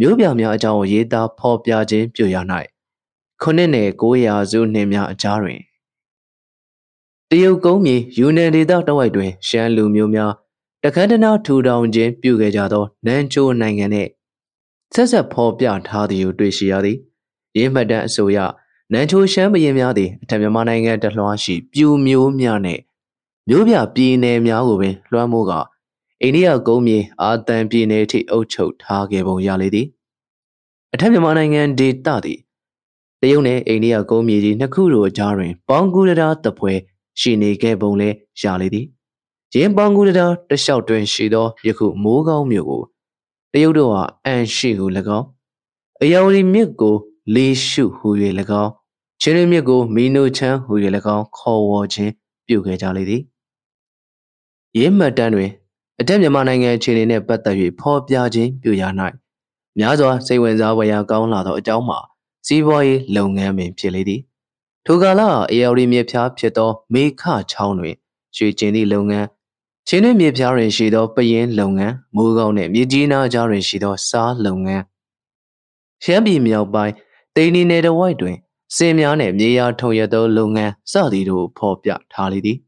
[0.00, 2.36] မျိုးပြများအကြောင်းကိုရေးသားဖော်ပြခြင်းပြုရ၌
[3.42, 5.60] ခုနှစ်နယ်900စုနှစ်များအကြားတွင်
[7.30, 10.32] တရုတ်ကုန်းမြေယူနန်ဒေသတဝိုက်တွင် ရှမ်းလူမျိုးများ
[10.82, 14.10] တခန်းတနာထူထောင်ခြင်းပြုခဲ့ကြသောနန်ချိုနိုင်ငံနှင့်
[14.94, 16.98] ဆက်ဆက်ဖော်ပြထားသည်ကိုတွေ့ရှိရသည်
[17.56, 18.38] ရင်းမှတ်တမ်းအဆိုအရ
[18.92, 22.80] နန်ချိုရှမ်းဘရင်များသည်အထက်မြန်မာနိုင်ငံတလွှားရှိပြူမျိုးများနှင့်
[23.48, 25.52] မျိုးပြပြည်နယ်များကိုပင်လွှမ်းမိုးက
[26.22, 29.86] အိန္ဒိယကုန်းမြေအာသံပြည်နယ်ထိအုပ်ချုပ်ထားခဲ့ပုံရလေသည်
[30.94, 32.38] အထက်မြန်မာနိုင်ငံဒေသသည်
[33.20, 36.72] တရုတ်နှင့်အိန္ဒိယကုန်းမြေကြီးနှစ်ခုတို့အကြားတွင်ပေါင်ကူရတာတပွဲ
[37.20, 38.08] ရှိနေခဲ့ပုံလဲ
[38.42, 38.86] ရလေသည်
[39.54, 42.82] ရင်းပေါင်ကူတတာတလျှောက်တွင်ရှိသောယခုမိုးကောင်းမြို့ကို
[43.52, 44.86] တရုတ်တို့ဟာအန်ရှိဟု၎
[45.18, 45.26] င်း
[46.02, 46.94] အယောရီမြစ်ကို
[47.34, 48.08] လေးရှုဟု၍၎
[48.62, 48.70] င်း
[49.20, 50.72] ချင်းရမြစ်ကိုမီနိုချမ်းဟု၍၎
[51.14, 52.12] င်းခေါ်ဝေါ်ခြင်း
[52.46, 53.22] ပြုခဲ့ကြလေသည်
[54.78, 55.50] ရင်းမှတ်တမ်းတွင်
[56.00, 58.82] အတက်မြန်မာနိုင်ငံအခြေအနေနှင့်ပတ်သက်၍ဖော်ပြခြင်းပြုရ၌
[59.78, 61.98] များစွာစိတ်ဝင်စားဖွယ်ရာကောင်းလာသောအကြောင်းမှာ
[62.46, 64.20] စီးပွားရေးလုပ်ငန်းပင်ဖြစ်လေသည်
[64.86, 67.94] ထိုကာလအေယော်ရီမြစ်ဖျားဖြစ်သောမေခချောင်းတွင်
[68.36, 69.26] ရွှေကျင်သည့်လုပ်ငန်း
[69.88, 74.82] ချင်းတွင်မြေပြားတွင်ရှိသောပယင်းလုပ်ငန်းမိုးကောင်းနှင့်မြေကြီးနားကြားတွင်ရှိသောစားလုပ်ငန်း
[76.04, 76.94] ရှမ်းပြည်မြောက်ပိုင်း
[77.36, 78.36] တိန်နီနယ်တစ်ဝိုက်တွင်
[78.76, 82.58] စင်များနှင့်မြေယာထုံရသောလုပ်ငန်းစသည်တို့ဖော်ပြထားလေသည်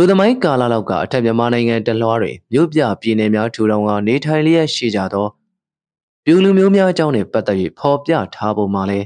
[0.00, 5.26] ထိုသမိုင်းကာလလောက်ကအထက်မြန်မာနိုင်ငံတလွှားတွင်မြို့ပြပြည်နယ်များထူထောင်ကနေထိုင်လျက်ရှိကြသော
[6.24, 9.00] ပြူလူမျိုးများအကြောင်းနှင့်ပတ်သက်၍ဖော်ပြထားပုံမှာလဲ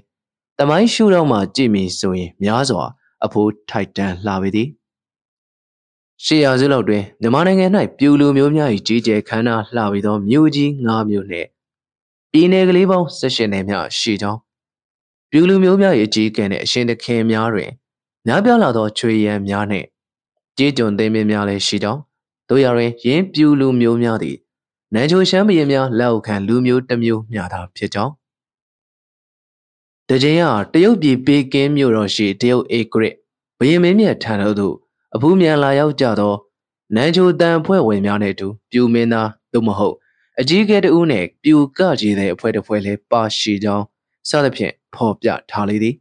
[0.58, 2.84] တမိုင်းရှုထောင့်မှကြည့်မည်ဆိုရင်များစွာ
[3.24, 4.68] အဖိုးထိုက်တန်လှပေသည်
[6.24, 7.66] ရှေးရာစုလောက်တွင်မြန်မာနိုင်ငံ၌
[7.98, 11.48] ပြူလူမျိုးများ၏ကြီးကျယ်ခမ်းနားလှပြီးသောမြို့ကြီး၅မြို့နှင့်
[12.32, 14.40] ပြည်နယ်ကလေးပေါင်း၁၈နယ်များရှိကြောင်း
[15.30, 17.70] ပြူလူမျိုးများ၏အကြီးအကဲနှင့်အရှင်သခင်များတွင်
[18.26, 19.86] များပြားလာသောချွေရန်များနှင့်
[20.58, 22.00] ကြေးကျွန်သိမ်းမင်းများလည်းရှိကြောင်း
[22.48, 24.36] တို့ရရင်ရင်းပြူလူမျိုးများသည်
[24.94, 28.12] နန်းချိုရှမ်းဘရင်များလက်အောက်ခံလူမျိုးတစ်မျိုးမျှသာဖြစ်ကြောင်း
[30.08, 33.14] တကြင်ကတရုတ်ပြည်ပေကင်းမြို့တော်ရှိတရုတ်အေဂရစ်
[33.58, 34.74] ဘရင်မင်းမြတ်ထံတော်သို့
[35.14, 36.34] အဖူးမြန်လာရောက်ကြသော
[36.94, 39.96] နန်းချိုတန်ဖွဲ့ဝင်များနဲ့အတူပြူမင်းသားသို့မဟုတ်
[40.40, 43.84] အကြီးအကဲတဦးနဲ့ပြူကကြီးတဲ့အဖွဲ့တစ်ဖွဲ့လည်းပါရှိကြောင်း
[44.28, 45.94] စသဖြင့်ဖော်ပြထားလေသည်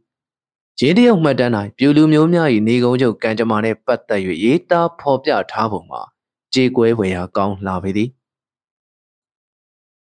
[0.80, 6.02] ရင်းတရုတ်မှတ်တမ်း၌ပြူလူမျိုးများ၏နေကုန်းချုပ်ကံကြမ္မာနှင့်ပတ်သက်၍ရေးသားဖော်ပြထားပုံမှာ
[6.54, 8.10] ကြေကွဲဝေရာကောင်းလာပေသည်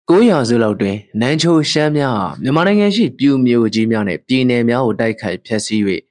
[0.08, 5.82] 900စုလောက်တွင်နန်းချိုရှမ်းများမြန်မာနိုင်ငံရှိပြူမျိုးကြီးများနှင့်ပြည်နယ်များကိုတိုက်ခိုက်ဖျက်ဆီး၍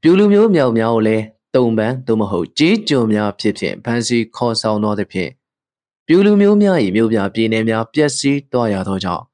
[0.00, 5.30] ပြူလူမျိုးမြောက်များကိုလည်းတုံပန်းသို့မဟုတ်ကြီးကြုံများဖြစ်ဖြင့်ဖန်စီခေါ်ဆောင်သောသဖြင့်
[6.06, 9.24] ပြူလူမျိုးများ၏မြို့ပြပြည်နယ်များပျက်စီးသွားရသောကြောင့်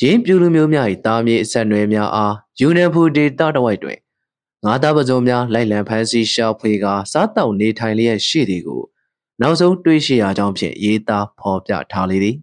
[0.00, 3.98] ရင်းပြူလူမျိုးများ၏တာမြေအဆက်နွယ်များအားယူနန်ဖူဒေတာတဝိုက်တွင်
[4.64, 8.82] ငါးသားပစုံများလိုက်လံဖမ်းဆီးရှာဖွေကာစားတောက်နေထိုင်လျက်ရှိသည်ကို
[9.40, 12.36] နောက်ဆုံးတွေးရှိရာကြောင့်ဖြင့်ရေးသားဖော်ပြထားလေသည်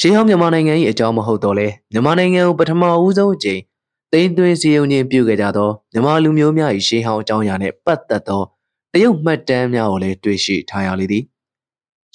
[0.00, 3.60] ရှေးဟောင်းမြန်မာနိုင်ငံ၏အကြောင်းမဟုတ်တော့လဲမြန်မာနိုင်ငံကိုပထမဦးဆုံးအကြိမ်
[4.12, 8.42] သိန်းသွင်းစည်းရုံးခြင်းပြုခဲ့ကြသောမြန်မာလူမျိုးများ၏ရှေးဟောင်းအကြောင်းအရာနှင့်ပတ်သက်သော
[8.92, 11.24] တရုတ်မှတ်တမ်းများကိုလည်းတွေ့ရှိထားရလေသည်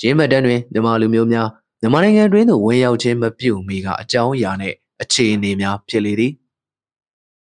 [0.02, 1.48] ရင်းမှတ်တမ်းတွင်မြန်မာလူမျိုးများ
[1.82, 6.34] မြန်မာနိုင်ငံတွင်သို့ဝင်ရောက်ခြင်းမပြုမီကအကြောင်းအရာနှင့်အခြေအနေများဖြစ်လေသည်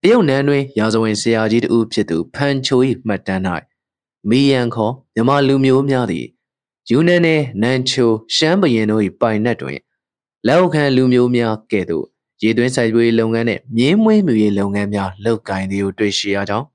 [0.02, 3.42] တရုတ်နန်းတွင်ရာဇဝင်ဆရာကြီးတဦးဖြစ်သူဖန်ချို၏မှတ်တမ်း၌
[4.28, 6.26] မီယန်ခေါ်မြန်မာလူမျိုးများသည်
[6.90, 9.78] ယူနန်နှင့်နန်ချိုရှမ်းဘရင်တို့၏ပိုင်နက်တွင်
[10.46, 12.06] လက်အောက်ခံလူမျိုးများကဲ့သို့
[12.42, 16.66] ရေသွင်းစိုက်ပျိုးရေးလုပ်ငန်းနဲ့မြင်းမွေးမြူရေးလုပ်ငန်းများလုပ်ကိုင်သည်ကိုတွေ့ရှိရကြောင်း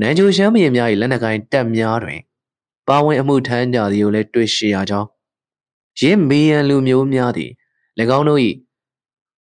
[0.00, 2.20] နန်ချိုရှမ်းဘရင်များ၏လက်နက်ကိုင်တပ်များတွင်
[2.88, 5.08] ပါဝင်အမှုထမ်းကြသည်ကိုလည်းတွေ့ရှိရကြောင်း
[6.00, 7.50] ရင်းမီယန်လူမျိုးများသည်၎
[8.18, 8.40] င်းတို့၏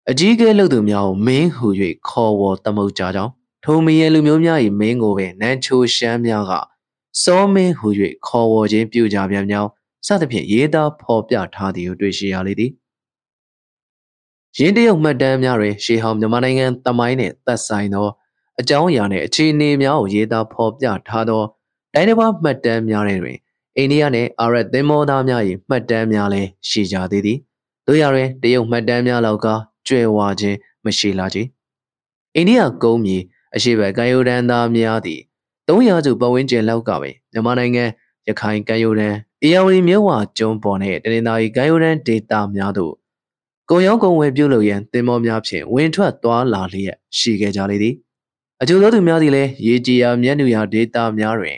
[0.09, 1.67] အကြီးအကဲလုပ်သူများကိုမင်းဟူ၍
[2.07, 3.31] ခေါ်ဝေါ်သမုတ်ကြကြောင်း
[3.63, 6.53] ထိုမီယန်လူမျိုးများ၏မင်းကိုပင်နန်ချိုရှမ်းများက
[7.23, 7.87] စောမင်းဟူ၍
[8.27, 9.69] ခေါ်ဝေါ်ခြင်းပြုကြပြန်ကြောင်း
[10.07, 12.71] စသဖြင့်ရေးသားဖော်ပြထားသည်ကိုတွေ့ရှိရလေသည်
[14.57, 18.07] ရင်းတရုတ်မှတ်တမ်းများတွင်ရှေးဟောင်းမြန်မာနိုင်ငံတမိုင်းနှင့်သက်ဆိုင်သော
[18.59, 21.43] အကြောင်းအရာနှင့်အခြေအနေများကိုရေးသားဖော်ပြထားသော
[21.93, 23.37] တိုင်းတစ်ပါးမှတ်တမ်းများတွင်
[23.77, 27.37] အိန္ဒိယနှင့်အာရပ်သင်္ဘောသားများ၏မှတ်တမ်းများလည်းရှိကြသေးသည်
[27.85, 29.47] တို့ရတွင်တရုတ်မှတ်တမ်းများလောက်က
[29.87, 31.43] ကျွဲဝါခြင်းမရှိလာချေ
[32.35, 33.17] အိန္ဒိယကုန်းမြေ
[33.55, 35.19] အရှိဘကံယိုဒန်သားများသည်
[35.67, 37.83] 300ကျပတ်ဝန်းကျင်လောက်ကပင်မြန်မာနိုင်ငံ
[38.27, 42.93] ရခိုင်ကံယိုဒန်အေယာဝတီမြဝကျွန်းပေါ်နှင့်တနင်္သာရီကံယိုဒန်ဒေသများသို့
[43.69, 47.95] ကုန်ရောင်းကုန်ဝယ်ပြုလုပ်ရန်သင်္ဘောများဖြင့်ဝင်ထွက်သွားလာလျက်ရှိခဲ့ကြလေသည်
[48.61, 51.57] အကျိုးသောသူများသည်လည်းရေကြီးရာမြက်နုရာဒေသများတွင်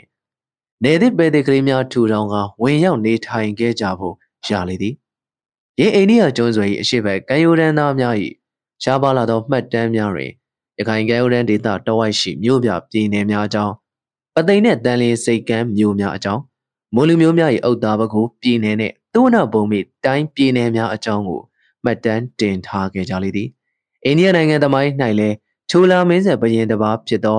[0.84, 4.14] နေသည့်ပေတဲ့ကလေးများထူထောင်ကဝင်ရောက်နေထိုင်ခဲ့ကြဖို့
[4.46, 4.94] ရလေသည်
[5.80, 8.14] ရင်းအိန္ဒိယကျွန်းဆွယ်၏အရှိဘက်ကံယိုဒန်သားများ၏
[8.82, 10.30] ရှားပါလာသောမှတ်တမ်းများတွင်
[10.78, 13.74] ရခိုင်ကံယိုဒန်ဒေသတဝိုက်ရှိမြို့ပြပြည်နယ်များအကြောင်း
[14.34, 16.42] ပသိမ်နှင့်တန်လင်းစိတ်ကမ်းမြို့များအကြောင်း
[16.94, 21.40] မွန်လူမျိုးများ၏အုတ်သားပကူပြည်နယ်နှင့်သုဝနဘုံမိတိုင်းပြည်နယ်များအကြောင်းကို
[21.84, 23.48] မှတ်တမ်းတင်ထားခဲ့ကြလေသည်
[24.04, 25.36] အိန္ဒိယနိုင်ငံသမိုင်း၌လည်း
[25.70, 27.38] ချိုလာမင်းဆက်ဘရင်တစ်ပါးဖြစ်သော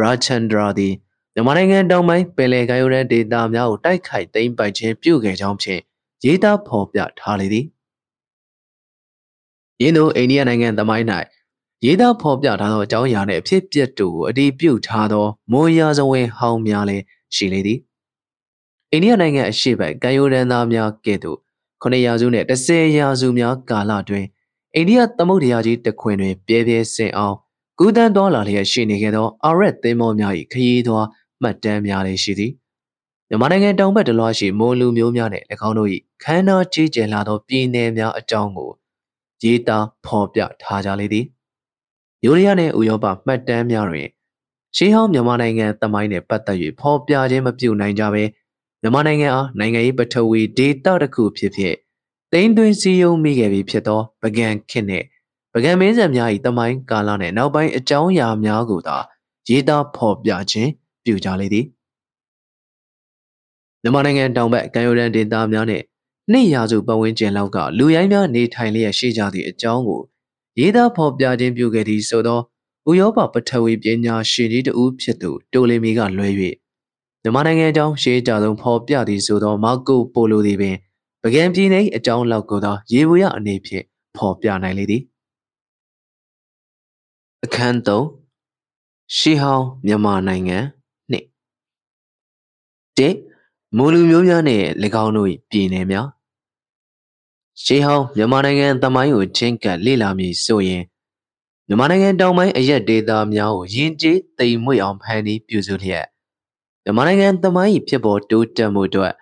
[0.00, 0.92] ရာချန်ဒရာသည်
[1.34, 5.80] မြန်မာနိုင်ငံတောင်ပိုင်းပင်လယ်ကမ်းရိုးတန်းဒေသများကိုတိုက်ခိုက်သိမ်းပိုက်ခြင်းပြုခဲ့ကြောင်းဖြင့်
[6.24, 7.66] ရေးသားဖော်ပြထားလေသည်
[9.80, 11.06] ယင်းသို့အိန္ဒိယနိုင်ငံသမိုင်း၌
[11.84, 17.78] ရေးသားဖော်ပြထားသောအကြောင်းအရာနှင့်အဖြစ်အပျက်တို့ကိုအတည်ပြုထားသောမွန်ရာဇဝင်ဟောင်းများလည်းရှိလေသည်
[18.92, 21.38] အိန္ဒိယနိုင်ငံအရှေ့ဘက်ကမ်းရိုးတန်းသားများကဲ့သို့
[21.82, 24.26] 9ရာစုနှင့်10ရာစုများကာလတွင်
[24.74, 27.36] အိန္ဒိယသမုဒ္ဒရာကြီးတစ်ခွင်တွင်ပြဲပြဲစင်အောင်
[27.78, 31.06] ကူးတန်းသွားလာလျက်ရှိနေခဲ့သောအာရက်သင်းမောများ၏ခရီးသွား
[31.42, 32.52] မှတ်တမ်းများလည်းရှိသည်
[33.28, 35.88] မြန်မာနိုင်ငံတောင်ဘက်တလွှားရှိမွန်လူမျိုးများနှင့်၎င်းတို့၏
[36.22, 38.70] ခမ်းနားကြီးကျယ်လာသောပြည်နယ်များအကြောင်းကို
[39.42, 41.24] ရေးသားဖော်ပြထားကြလေသည်
[42.24, 44.08] ယူရီးယားနှင့်ဥရောပမှတ်တမ်းများတွင်
[44.76, 48.24] ရှေးဟောင်းမြန်မာနိုင်ငံတမိုင်းနှင့်ပတ်သက်၍ဖော်ပြခြင်းမပြုနိုင်ကြဘဲ
[48.82, 51.74] မြန်မာနိုင်ငံအားနိုင်ငံရေးပထဝီဒေတာတစ်ခုဖြစ်ဖြစ်
[52.32, 55.06] တိမ့်သွင်းစည်းရုံးမိခဲ့ပြီဖြစ်သောပကံခေတ်နှင့်
[55.52, 58.96] ပကံမင်းဆက်များ၏တမိုင်းကာလနှင့်နောက်ပိုင်းအကြောင်းအရာများကိုသာ
[59.48, 60.70] ရေးသားဖော်ပြခြင်း
[61.04, 61.66] ပြုကြလေသည်
[63.82, 65.82] မြန်မာနိုင်ငံတောင်ဘက်ကံရိုးတန်းဒေသများနဲ့
[66.32, 70.00] နှစ်ရာစုပတ်ဝန်းကျင်လောက်ကလူရိုင်းများနေထိုင်လျက်ရှိကြသည့်အကြောင်းကို
[70.58, 72.40] ရေးသားဖော်ပြခြင်းပြုခဲ့သည့်ဆိုသော
[72.88, 76.28] ဥရောပပထဝီပညာရှင်ကြီးတဦးဖြစ်သူတိုလီမီကလွဲ၍
[77.22, 80.76] မြန်မာနိုင်ငံအကြောင်းရှေးကြဆုံးဖော်ပြသည်ဆိုသောမာကိုပိုလိုသည်ပင်
[81.22, 83.84] ပကံပြည်နယ်အကြောင်းလောက်ကိုသာရေဘူးရအနေဖြင့်
[84.16, 85.02] ဖော်ပြနိုင်လေသည်
[87.44, 88.00] အခန်း3
[89.16, 90.81] ရှီဟောင်းမြန်မာနိုင်ငံနှင့်
[92.98, 93.10] ၁
[93.76, 94.66] မူလူမျိုးများနှင့်၎
[95.04, 96.08] င်းတို့၏ပြည်နယ်များ
[97.62, 100.82] ရှေးဟောင်းမြန်မာနိုင်ငံတမိုင်းကိုချင်းကပ်လေ့လာမည်ဆိုရင်
[101.66, 106.06] မြန်မာနိုင်ငံတောင်ပိုင်းအရက်ဒေသများကိုယဉ်ကျေးသိမ်မွေ့အောင်ဖန်တီးပြုစုလျက်
[106.84, 109.12] မြန်မာနိုင်ငံတမိုင်း၏ဖြစ်ပေါ်တိုးတက်မှုအတွက်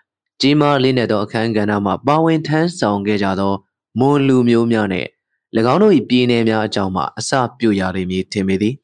[0.40, 3.52] ကြီးမားလေးနက်သောအခမ်းကဏ္ဍမှာပါဝင်ထမ်းဆောင်ခဲ့ကြသော
[3.98, 5.08] မွန်လူမျိုးများနှင့်၎
[5.72, 8.74] င်းတို့၏ပြည်နယ်များအကြောင်းမှအစပြုရလိမ့်မည်ထင်ပေသည်၎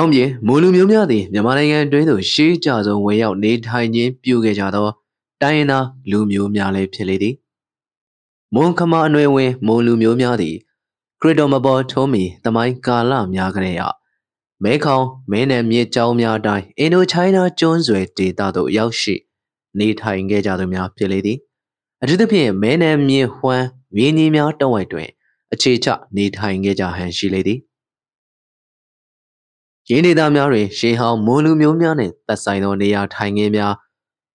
[0.00, 4.88] င်းပြင်မွန်လူမျိုးများသည်မြန်မာနိုင်ငံတွင်သို့ရှေးကြဆုံးဝင်ရောက်နေထိုင်ခြင်းပြုခဲ့ကြသော
[5.42, 7.34] တိုင်းရင်းသားလူမျိုးများလည်းဖြစ်လေသည်
[8.54, 10.56] မွန်ခမာအနွယ်ဝင်မွန်လူမျိုးများသည်
[11.20, 13.82] ခရစ်တော်မပေါ်ထုံးမီတမိုင်းကာလများကလေးရ
[14.64, 19.14] မဲခေါင်မဲနယ်မြေကြောင်းများတိုင်းအင်ဒိုချိုင်းနာကျွန်းဆွယ်ဒေသသို့ရောက်ရှိ
[19.78, 21.38] နေထိုင်ခဲ့ကြသူများဖြစ်လေသည်
[22.02, 25.08] အထူးသဖြင့်မဲနယ်မြေဟွမ်းမြေနီများတဝိုက်တွင်
[25.52, 27.58] အခြေချနေထိုင်ခဲ့ကြဟန်ရှိလေသည်
[29.90, 33.74] ရင်းဒေသများတွင်ရှေးဟောင်းမွန်လူမျိုးများနှင့်သက်ဆိုင်သောနေရာထိုင်ခင်းများ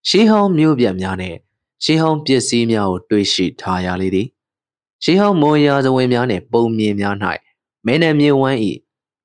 [0.10, 1.38] ရှေးဟောင်းမြို့ပြများနှင့်
[1.84, 4.28] ရှေးဟောင်းပစ္စည်းများကိုတွေ့ရှိထားရလေသည်
[5.04, 7.16] ရှေးဟောင်းမွန်ရာဇဝင်များနှင့်ပုံမြင်များ၌
[7.86, 8.58] မဲနယ်မြေဝမ်း၏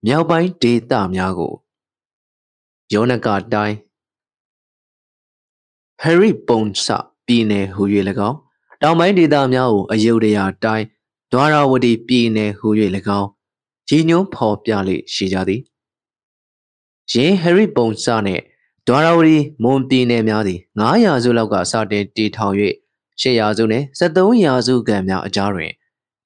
[0.06, 1.54] မြောက်ပိုင်းဒေသများကို
[2.92, 3.76] ယောနကတိုင်း
[6.00, 6.86] ဟယ်ရီပုံစ
[7.26, 7.82] ပြည်နယ်ဟူ၍၎
[8.28, 8.38] င်း
[8.82, 10.86] တောင်ပိုင်းဒေသများကိုအယုဒယာတိုင်း
[11.32, 12.68] ဒွါရဝတီပြည်နယ်ဟူ၍၎
[13.20, 13.28] င်း
[13.88, 15.62] ရည်ညွှန်းဖော်ပြလေရှိကြသည်
[17.12, 18.42] ယင်းဟယ်ရီပုံစနှင့်
[18.86, 22.54] ဒွါရဝတီမွန်ပြည်နယ်များသည်900စုလောက်ကစတင်တည်ထောင်၍
[23.20, 25.72] 800စုနှင့်73ရာစုခန့်များအကြားတွင်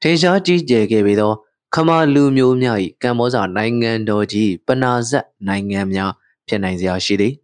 [0.00, 1.32] ထင်ရှားကြီးကျယ်ခဲ့ပေသော
[1.74, 6.12] ခမာလူမျိုးများ၏ကမ္ဘောဇာနိုင်ငံတော်ကြီးပနာဇက်နိုင်ငံများ
[6.46, 7.34] ဖြစ်နိုင်စရာရှိသည်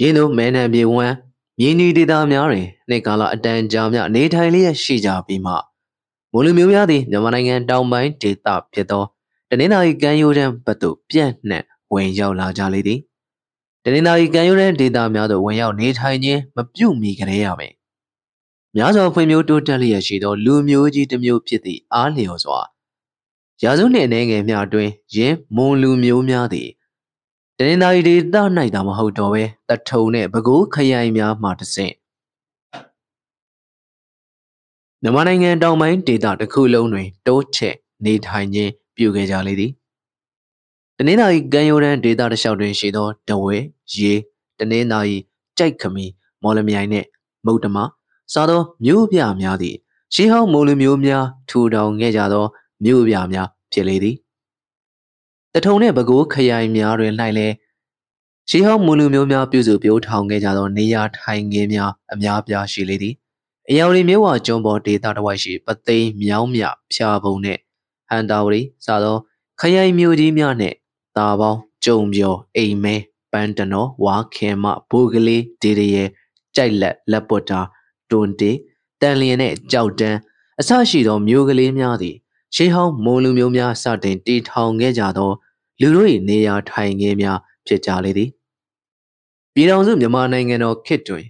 [0.00, 1.14] ရင်းတို့မဲနံပြေဝမ်း
[1.58, 5.52] မြင်းဒီဒေတာများတွင်နေကာလအတန်ကြာမြနေထိုင်လျက်ရှိကြပြီးမှ
[6.32, 9.06] မွန်လူမျိုးများသည်မြန်မာနိုင်ငံတောင်ပိုင်းဒေသဖြစ်သောတ
[9.60, 13.00] နင်္သာရီကမ်းရိုးတန်းဘက်သို့ပြန့်နှံ့ဝင်ရောက်လာကြလေသည်
[13.84, 17.72] တနင်္သာရီကမ်းရိုးတန်းဒေသများသို့ဝင်ရောက်နေထိုင်ခြင်းမပြုမီကလေးရမယ်
[18.76, 22.60] များစွာဖွံ့ဖြိုးတိုးတက်လျက်ရှိသောလူမျိုးကြီးတစ်မျိုးဖြစ်သည့်အားလျော်စွာ
[23.62, 26.68] ရာစုနှင့်အနေငယ်များတွင်ယင်းမွန်လူမျိုးများသည်
[27.58, 28.36] တနင်္သာရီဒေသ၌
[28.74, 31.94] သာမဟုတ်တော့ဘဲတထုံနှင့်ပဲခူးခရိုင်များမှတဆင့်
[35.02, 39.72] မြန်မာနိုင်ငံတောင်ပိုင်းဒေသတစ်ခုလုံးတွင်တိုးချဲ့နေထိုင်ခြင်း ပြုခဲ့ကြလေသည်
[40.98, 43.56] တနင်္သာရီကမ်းရိုးတန်းဒေသတစ်လျှောက်တွင်ရှိသောတဝဲ
[43.94, 44.12] ရေ
[44.58, 45.16] တနင်္သာရီ
[45.58, 46.06] ကြိုက်ခမီ
[46.42, 47.06] မော်လမြိုင်နှင့်
[47.46, 47.76] မုတ်တမ
[48.32, 49.76] စားသောမြို့ပြများသည့်
[50.14, 52.44] ရှေးဟောင်းမိုးလူမျိုးများထူထောင်ခဲ့ကြသော
[52.84, 54.16] မြို့ပြများဖြစ်လေသည်
[55.52, 57.54] တထုံနှင့်ပဲခူးခရိုင်များတွင်၌လည်း
[58.50, 63.14] ရှေးဟောင်းမိုးလူမျိုးများပြုစုပြောထောင်ခဲ့ကြသောနေရာထိုင်ခင်းများအများပြားရှိလေသည်
[63.70, 67.60] အယောင်ရီမြို့ဝကျွန်းပေါ်ဒေသတစ်ဝိုက်ရှိပသိမ်မြောင်းမြဖြာပုံနှင့်
[68.08, 69.16] ဟန်တာဝရီစသော
[69.60, 70.76] ခရိုင်မြို့ကြီးများနှင့်
[71.16, 72.96] တာပေါင်းကြုံပြော်အိမ်မဲ
[73.32, 76.04] ပန်းတနော်ဝါခင်မဘိုးကလေးဒေရရဲ
[76.56, 77.60] ကြိုက်လက်လက်ပွတ်တာ
[78.10, 78.52] တွန်တေ
[79.00, 80.18] တန်လျင်နဲ့ကြောက်တန်း
[80.60, 82.16] အဆရှိသောမျိုးကလေးများသည်
[82.54, 85.30] ရှေးဟောင်းမွန်လူမျိုးများစတင်တည်ထောင်ခဲ့ကြသော
[85.80, 88.30] လူတို့၏နေရာထိုင်ခင်းများဖြစ်ကြလေသည်
[89.54, 91.24] ပြည်တော်စုမြန်မာနိုင်ငံတော်ခေတ်တွင်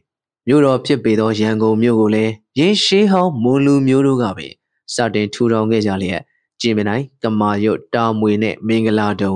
[0.49, 4.53] မြို့တော်ဖြစ်ပေသောရန်ကုန်မြို့ကိုလည်းရင်းရှေးဟောင်းမွန်လူမျိုးတို့ကပင်
[4.95, 6.23] စတင်ထူထောင်ခဲ့ကြလျက်
[6.61, 9.35] ကြည်မနိုင်ကမာရွတ်တာမွေနှင့်မင်္ဂလာတုံ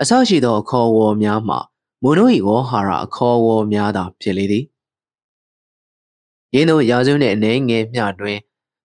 [0.00, 1.58] အစရှိသောအခေါ်အဝေါ်များမှာ
[2.02, 4.64] မွန်တို့၏ဝေါ်ဟာရအခေါ်အဝေါ်များသာဖြစ်လေသည်
[6.54, 8.38] ရင်းတို့ရာဇဝနှင့်အနေငယ်မျှတွင်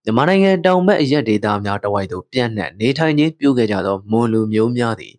[0.03, 5.13] မြန်မာနိုင်ငံတောင်ဘက်အရက်ဒေသများတဝိုက်သို့ပြန့်နှံ့နေထိုင်ခြင်းပြုခဲ့ကြသောမွန်လူမျိုးများသည်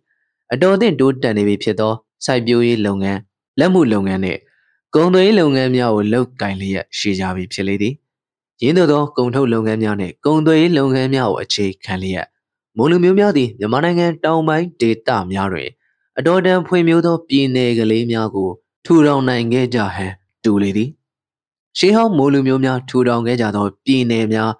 [0.53, 1.93] အတော်အသင့်တိုးတက်နေပြီဖြစ်သော
[2.25, 3.19] စိုက်ပျိုးရေးလုပ်ငန်း
[3.59, 4.39] လက်မှုလုပ်ငန်းနှင့်
[4.95, 7.93] ကုန်သွယ်ရေးလုပ်ငန်းများကိုလုပ်ကိုင်လျက်ရှိကြပြီဖြစ်လေသည်
[8.61, 12.27] ရင်းတို့သောကုန်ထုတ်လုပ်ငန်းများနှင့်ကုန်သွယ်ရေးလုပ်ငန်းများကိုအခြေခံလျက်
[12.77, 15.69] မွန်လူမျိုးများသည်မြန်မာနိုင်ငံတောင်ပိုင်းဒေသများတွင်
[16.17, 18.49] အတော်တန်ဖွံ့ဖြိုးသောပြည်နယ်ကလေးများကို
[18.85, 20.13] ထူထောင်နိုင်ခဲ့ကြဟန်
[20.43, 20.89] တူလေသည်
[21.77, 24.51] ရှေးဟောင်းမိုးလူမျိုးများထူထောင်ခဲ့ကြသောပြည်နယ်များ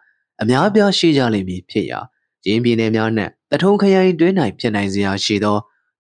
[0.41, 1.99] အများပြားရှိကြလိမ့်မည်ဖြစ်ရာ
[2.45, 5.58] ရင်းပြည်နယ်များနှင့်တထုံခရိုင်တွင်း၌ဖြစ်နိုင်စရာရှိသော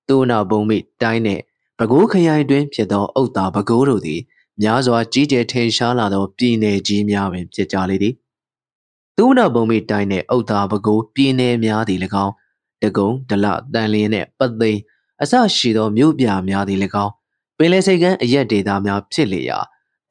[0.07, 1.41] သူနာဘုံမိတိုင်းနှင့်
[1.77, 4.21] ပဲခူးခရိုင်တွင်ဖြစ်သောအုတ်တာပဲခူးတို့သည်
[4.61, 8.13] များစွာကြီးကျယ်ထင်ရှားလာသောပြည်နယ်ကြီးများပင်ဖြစ်ကြလေသည်
[9.17, 12.33] သူနာဘုံမိတိုင်းနှင့်အုတ်တာပဲခူးပြည်နယ်များသည်၎င်း
[12.83, 14.79] တကုံဒလတန်လျင်နှင့်ပသိမ်
[15.21, 17.13] အစရှိသောမြို့ပြများသည်၎င်း
[17.57, 19.59] ပင်လယ်စိတ်ကမ်းအရက်ဒေတာများဖြစ်လေရာ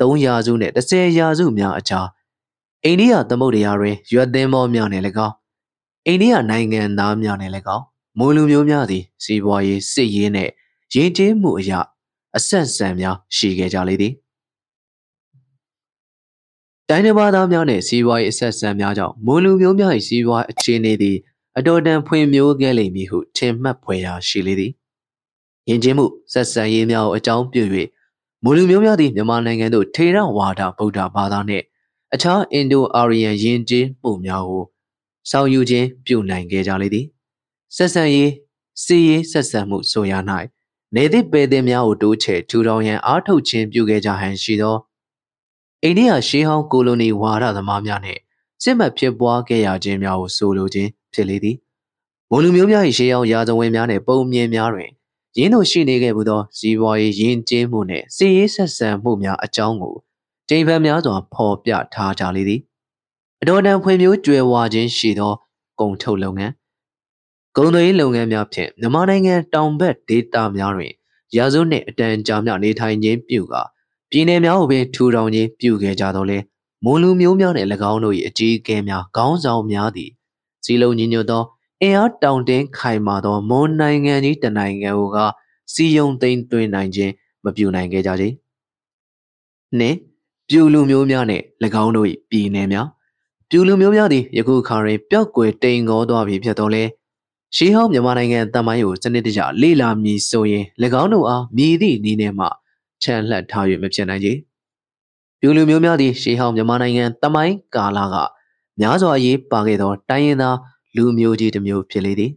[0.01, 2.07] 3ရာစုနဲ့10ရာစုများအကြား
[2.85, 5.35] အိန္ဒိယသမုဒ္ဒရာတွင်ရွက်သင်းမောများနဲ့၎င်း
[6.07, 7.85] အိန္ဒိယနိုင်ငံသားများနဲ့၎င်း
[8.19, 10.53] မွန်လူမျိုးများသည်စီးပွားရေးစစ်ရေးနှင့်
[10.95, 11.81] ရင်းကျေးမှုအရာ
[12.37, 14.13] အဆက်ဆံများရှိခဲ့ကြလေသည်
[16.91, 21.17] တိုင်းတစ်ပါးသားများနှင့်စီးပွားရေးအဆက်ဆံများကြောင့်မွန်လူမျိုးများ၏စီးပွားအခြေအနေသည်
[21.59, 24.73] အတော်တန်ဖွံ့ဖြိုးခဲ့လိမ့်မည်ဟုထင်မှတ်ဖွယ်ရာရှိလေသည်
[25.69, 27.63] ယဉ်ကျေးမှုဆက်ဆံရေးများကိုအကြောင်းပြု၍
[28.45, 31.65] မွန်လူမျိုးများသည်မြန်မာနိုင်ငံသို့ထေရဝါဒဗုဒ္ဓဘာသာနှင့်
[32.15, 34.65] အခြားအင်ဒိုအာရီယန်ယဉ်ကျေးမှုများကို
[35.31, 37.07] ဆောင်ယူခြင်းပြုနိုင်ခဲ့ကြလေသည်
[37.77, 38.31] ဆက်ဆံရေး
[38.85, 40.13] စီရေးဆက်ဆံမှုဆိုရ၌
[40.95, 44.77] နေသည့်ပေသည်များကိုတိုးချဲ့ထူထောင်ရန်အားထုတ်ခြင်းပြုခဲ့ကြဟန်ရှိသော
[45.87, 48.21] အိန္ဒိယရှေးဟောင်းကိုလိုနီဝါဒသမားများနှင့်
[48.63, 51.57] စစ်မှတ်ဖြစ်ပွားခဲ့ရခြင်းများကိုဆိုလိုခြင်းဖြစ်လေသည်
[52.31, 54.91] မွန်လူမျိုးများ၏ရှေးဟောင်းရာဇဝင်များနှင့်ပုံမြင်များတွင်
[55.39, 59.95] ရင်းတို့ရှိနေခဲ့မှုသောဇီဝရေးယဉ်ကျေးမှုနှင့်စီရေးဆက်ဆံမှုများအကြောင်းကို
[60.49, 62.61] ကျိန်ဖန်များစွာဖော်ပြထားကြလေသည်
[63.43, 65.33] အတော်တန်ဖွံ့ဖြိုးကြွယ်ဝခြင်းရှိသော
[65.81, 66.53] ကုန်ထုတ်လုပ်ငန်း
[67.57, 70.93] ကုန်သွယ်ရေးလုပ်ငန်းများဖြင့်မြန်မာနိုင်ငံတောင်ဘက်ဒေသများတွင်
[71.37, 73.63] ရာဇဝနှင့်အတန်ကြာမြနေထိုင်ခြင်းပြုကာ
[74.11, 76.39] ပြည်နယ်များကိုပင်ထူထောင်ခြင်းပြုခဲ့ကြတော့လဲ
[76.85, 80.11] မွန်လူမျိုးများနှင့်၎င်းတို့၏အကြီးအကဲများခေါင်းဆောင်များသည်
[80.65, 81.43] စီလုံးညီညွတ်သော
[81.83, 85.19] အင်အားတောင်တင်းခိုင်မာသောမွန်နိုင်ငံကြီးတနိုင်ငံကိုက
[85.73, 87.13] စီယုံသိမ်းသွင်းနိုင်ခြင်း
[87.45, 88.29] မပြုနိုင်ခဲ့ကြချေ။
[89.79, 89.97] နှင့်
[90.49, 91.45] ပြူလူမျိုးများနှင့်၎
[91.83, 92.87] င်းတို့၏ပြည်နယ်များ
[93.51, 96.83] ပြူလူမျိုးများသည်ယခုအခါတွင်ပျောက်ကွယ်တိမ်ငေါသွားပြီဖြစ်တော်လဲ
[97.57, 100.65] ရှေးဟောင်းမြန်မာနိုင်ငံတမိုင်းကိုစနစ်တကျလေ့လာမည်ဆိုရင်၎
[101.03, 102.47] င်းတို့အားမြည်သည့်နည်းနဲ့မှ
[103.03, 104.31] ချန်လှပ်ထား၍မဖြစ်နိုင်ကြ။
[105.41, 108.17] ပြူလူမျိုးများသည်ရှေးဟောင်းမြန်မာနိုင်ငံတမိုင်းကာလက
[108.81, 110.57] များစွာရေးပါခဲ့သောတိုင်းရင်းသား
[110.97, 112.33] လူမျိုးကြီးတစ်မျိုးဖြစ်လေသည်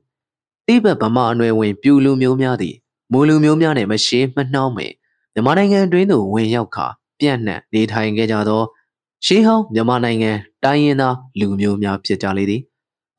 [0.68, 2.76] တိဘက်ဗမာအနွယ်ဝင်ပြူလူမျိုးများသည်
[3.12, 4.94] မူလူမျိုးများနှင့်မရှေးမနှောင်းမင်
[5.34, 6.88] မြန်မာနိုင်ငံတွင်သို့ဝင်ရောက်ခါ
[7.20, 8.64] ပြန့်နှံ့နေထိုင်ခဲ့ကြသော
[9.26, 10.32] ရှေးဟောင်းမြန်မာနိုင်ငံ
[10.64, 12.62] တိုင်းရင်းသားလူမျိုးများဖြစ်ကြလေသည်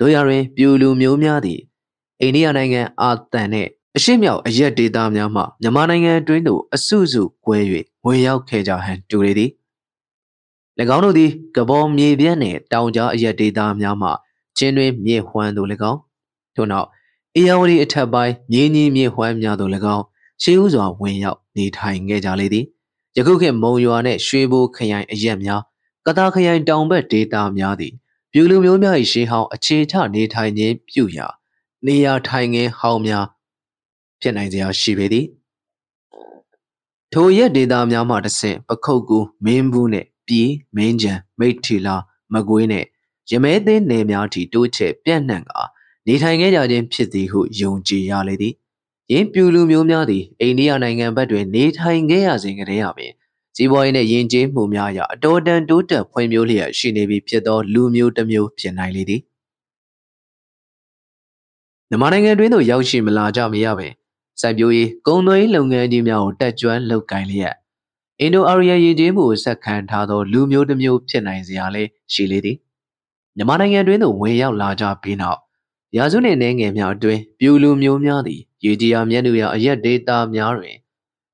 [0.01, 1.61] တို့ရတွင်ပြူလူမျိုးများသည်
[2.21, 7.59] အိန္ဒိယနိုင်ငံအာသန်နှင့် အရှိမြောက်အရက်ဒေသများမှမြန်မာနိုင်ငံတွင်သို့အစုစုကွဲ၍
[8.05, 9.51] ဝင်ရောက်ခဲ့ကြဟန်တူလေသည်၎
[10.97, 14.09] င်းတို့သည်ကဘောမြေပြန့်နှင့်တောင်ကြားအရက်ဒေသများမှ
[14.57, 15.99] ချင်းတွင်မြေဟွမ်းသို့၎င်း
[16.55, 16.89] ထို့နောက်
[17.37, 20.05] အေယာဝတီအထက်ပိုင်းမြေကြီးမြေဟွမ်းများသို့၎င်း
[20.43, 22.65] ရှေးဥစွာဝင်ရောက်နေထိုင်ခဲ့ကြလေသည်
[23.17, 25.63] ယခုခေတ်မုံရွာနှင့်ရွှေဘိုခရိုင်အရက်များ
[26.07, 27.93] ကတာခရိုင်တောင်ဘက်ဒေသများသည်
[28.33, 31.27] ပြူလူမျိုးများ၏ရှေးဟောင်းအခြေချနေထိုင်ခြင်းပြုရာ
[31.87, 33.27] နေရာထိုင်ခင်းဟောင်းများ
[34.21, 35.27] ဖြစ်နိုင်စရာရှိပေသည်
[37.13, 41.97] ထိုရက်ဒေသများမှတဆင့်ပခုတ်ကူမင်းဘူးနှင့်ပြည်မင်းကြံမိတ်ထီလာ
[42.33, 42.87] မကွေးနှင့်
[43.31, 45.61] ရမဲသိန်းနယ်များထိတိုးချဲ့ပြန့်နှံ့ကာ
[46.07, 48.55] နေထိုင်ခဲ့ကြခြင်းဖြစ်သည်ဟုယုံကြည်ရလေသည်
[49.13, 53.13] ယင်းပြူလူမျိုးများသည်အိန္ဒိယနိုင်ငံဘက်တွင်နေထိုင်ခဲ့ရစဉ်ကတည်းကပင်
[53.57, 59.21] စီးပွားရေးနှင့်ယဉ်ကျေးမှုများအရအတော်တန်တိုးတက်ဖွံ့ဖြိုးလျက်ရှိနေပြီဖြစ်သောလူမျိုးတစ်မျိုးဖြစ်နိုင်လေသည်
[61.89, 63.93] မြန်မာနိုင်ငံတွင်သို့ရောက်ရှိမလာကြမရပင်
[64.41, 67.55] စိုက်ပျိုးရေးကုန်သွယ်ရေးလုပ်ငန်းကြီးများကိုတက်ကြွလုပ်ကိုင်လျက်
[68.21, 72.57] အင်ဒိုအာရီယယဉ်ကျေးမှုကိုဆက်ခံထားသောလူမျိုးတစ်မျိုးဖြစ်နိုင်စရာလည်းရှိလေသည်
[73.37, 75.41] မြန်မာနိုင်ငံတွင်သို့ဝင်ရောက်လာကြပြီးနောက်
[75.97, 80.77] ရာစုနှင့်နေငယ်များအတွင်းပြူလူမျိုးများသည်ရေကြီးရာမြတ်နုရာအရက်ဒေတာများတွင်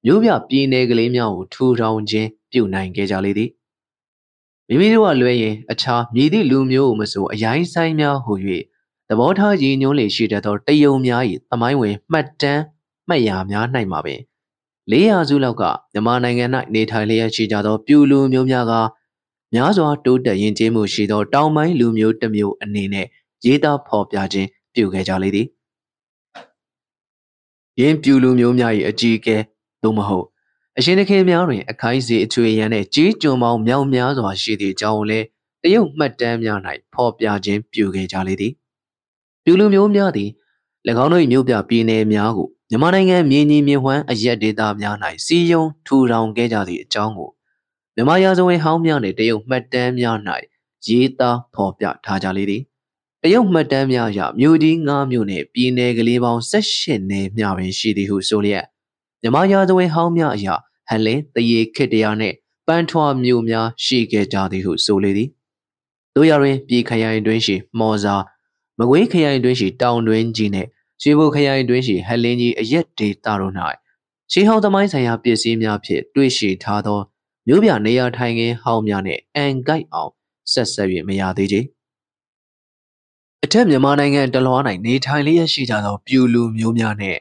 [0.05, 3.51] မြို့ပြပြည်နယ်ကလေးများကိုထူထောင်ခြင်းပြုနိုင်ခဲ့ကြလေသည်
[4.69, 8.33] မိမိတို့ကလွဲရင်အခြားမြည်သည့်လူမျိုးကိုမဆိုအရင်ဆိုင်များဟူ၍
[9.09, 12.63] သဘောထားရည်ညွှန်းလေရှိတတ်သောတယုံများ၏သမိုင်းဝင်မှတ်တမ်း
[13.09, 14.21] မှတ်ရာများ၌မှာပင်
[14.91, 18.73] 400စုလောက်ကမြန်မာနိုင်ငံ၌နေထိုင်လျက်ရှိကြသောပြူလူမျိုးများက
[19.55, 23.07] များစွာတိုးတက်ရင်ကျေးမှုရှိသောတောင်ပိုင်းလူမျိုးတစ်မျိုးအနေနဲ့
[23.45, 25.47] ရေးသားဖော်ပြခြင်းပြုခဲ့ကြလေသည်
[27.81, 29.37] ယင်းပြူလူမျိုးများ၏အကြီးအကဲ
[29.83, 30.27] သို့မဟုတ်
[30.79, 35.27] အရှင်သခင်များတွင်အခိုင်စီအချွေရန်နှင့်ကြီးကျွံပေါင်းမြောက်များစွာရှိသည့်အကြောင်းကိုလည်း
[35.63, 36.59] တရုတ်မှတ်တမ်းများ၌
[36.95, 38.53] ဖော်ပြခြင်းပြုခဲ့ကြလေသည်
[39.45, 40.31] ပြူလူမျိုးများသည်၎
[41.03, 44.97] င်းတို့၏မြို့ပြပြည်နယ်များကို မြန်မာနိုင်ငံမြေကြီးမြေဝမ်းအရက်ဒေသများ၌
[45.27, 47.31] စီယုံထူထောင်ခဲ့ကြသည့်အကြောင်းကို
[47.95, 50.17] မြန်မာရာဇဝင်ဟောင်းများနှင့်တရုတ်မှတ်တမ်းများ၌
[50.87, 52.63] ရေးသားဖော်ပြထားကြလေသည်
[53.23, 58.65] တရုတ်မှတ်တမ်းများအရမြို့ကြီး၅မြို့နှင့်ပြည်နယ်ကလေးပေါင်း၁၈နယ်မျှပင်ရှိသည်ဟုဆိုလျက်
[59.23, 60.55] မြမရာဇဝင်ဟောင်းများအရာ
[60.89, 62.35] ဟန်လင်းတရေခစ်တရားနှင့်
[62.67, 65.29] ပန်းထွားမြို့များရှိခဲ့ကြသည်ဟုဆိုလေသည်
[66.15, 68.15] တို့ရတွင်ပြည်ခရိုင်တွင်ရှိမော်စာ
[68.79, 70.69] မကွေးခရိုင်တွင်ရှိတောင်တွင်ကြီးနှင့်
[71.03, 73.55] ရွှေဘိုခရိုင်တွင်ရှိဟန်လင်းကြီးအရက်ဒေတာတို့၌
[74.33, 77.01] ရှေးဟောင်းသမိုင်းဆိုင်ရာပစ္စည်းများဖြင့်တွေ့ရှိထားသော
[77.47, 80.13] မြို့ပြနေရာထိုင်ခင်းဟောင်းများနှင့်အန်ကိုက်အောင်
[80.53, 81.61] ဆက်ဆက်၍မရသေးချေ
[83.45, 87.21] အထက်မြန်မာနိုင်ငံတလွှား၌နေထိုင်လျက်ရှိကြသောပြူလူမျိုးများနှင့်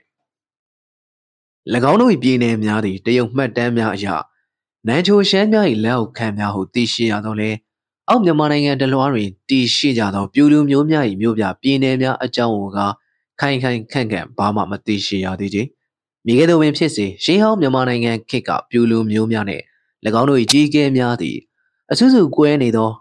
[1.92, 4.08] ၎င်းတို့၏ပြည်နယ်များသည်တရုတ်မှတ်တမ်းများအရ
[4.88, 7.52] နန်ချိုရှမ်းများ၏လက်အောက်ခံများဟုသိရှိရသောလေ
[8.10, 12.80] အောက်မြန်မာနိုင်ငံတလွှားတွင်တည်ရှိကြသောပြူလူမျိုးများ၏မြို့ပြပြည်နယ်များအကြောင်းကိုက
[13.40, 15.64] ခိုင်ခိုင်ခန့်ခန့်ဘာမှမသိရှိရသေးချေ
[16.26, 19.64] မိခဲ့သောပင်ဖြစ်စေရှေးဟောင်းမြန်မာနိုင်ငံခေတ်ကပြူလူမျိုးများနှင့်၎
[20.20, 21.38] င်းတို့၏ကြီးကဲများသည်
[21.92, 22.92] အဆူဆူကွဲနေသော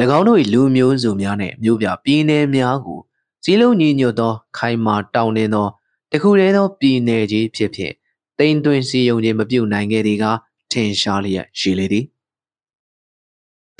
[0.16, 3.00] ၎င်းတို့၏လူမျိုးစုများနှင့်မြို့ပြပြည်နယ်များကို
[3.44, 5.68] စီးလုံးညီညွတ်သော ခိုင်မာတောင်းတင်းသော
[6.12, 7.92] တခုတည်းသောပြည်နယ်ကြီးဖြစ်ဖြစ်
[8.38, 10.24] တိမ်သွင်းစီယုံခြင်းမပြုတ်နိုင်ခဲ့သည်က
[10.72, 12.04] ထင်ရှားလျက်ရှိလေသည်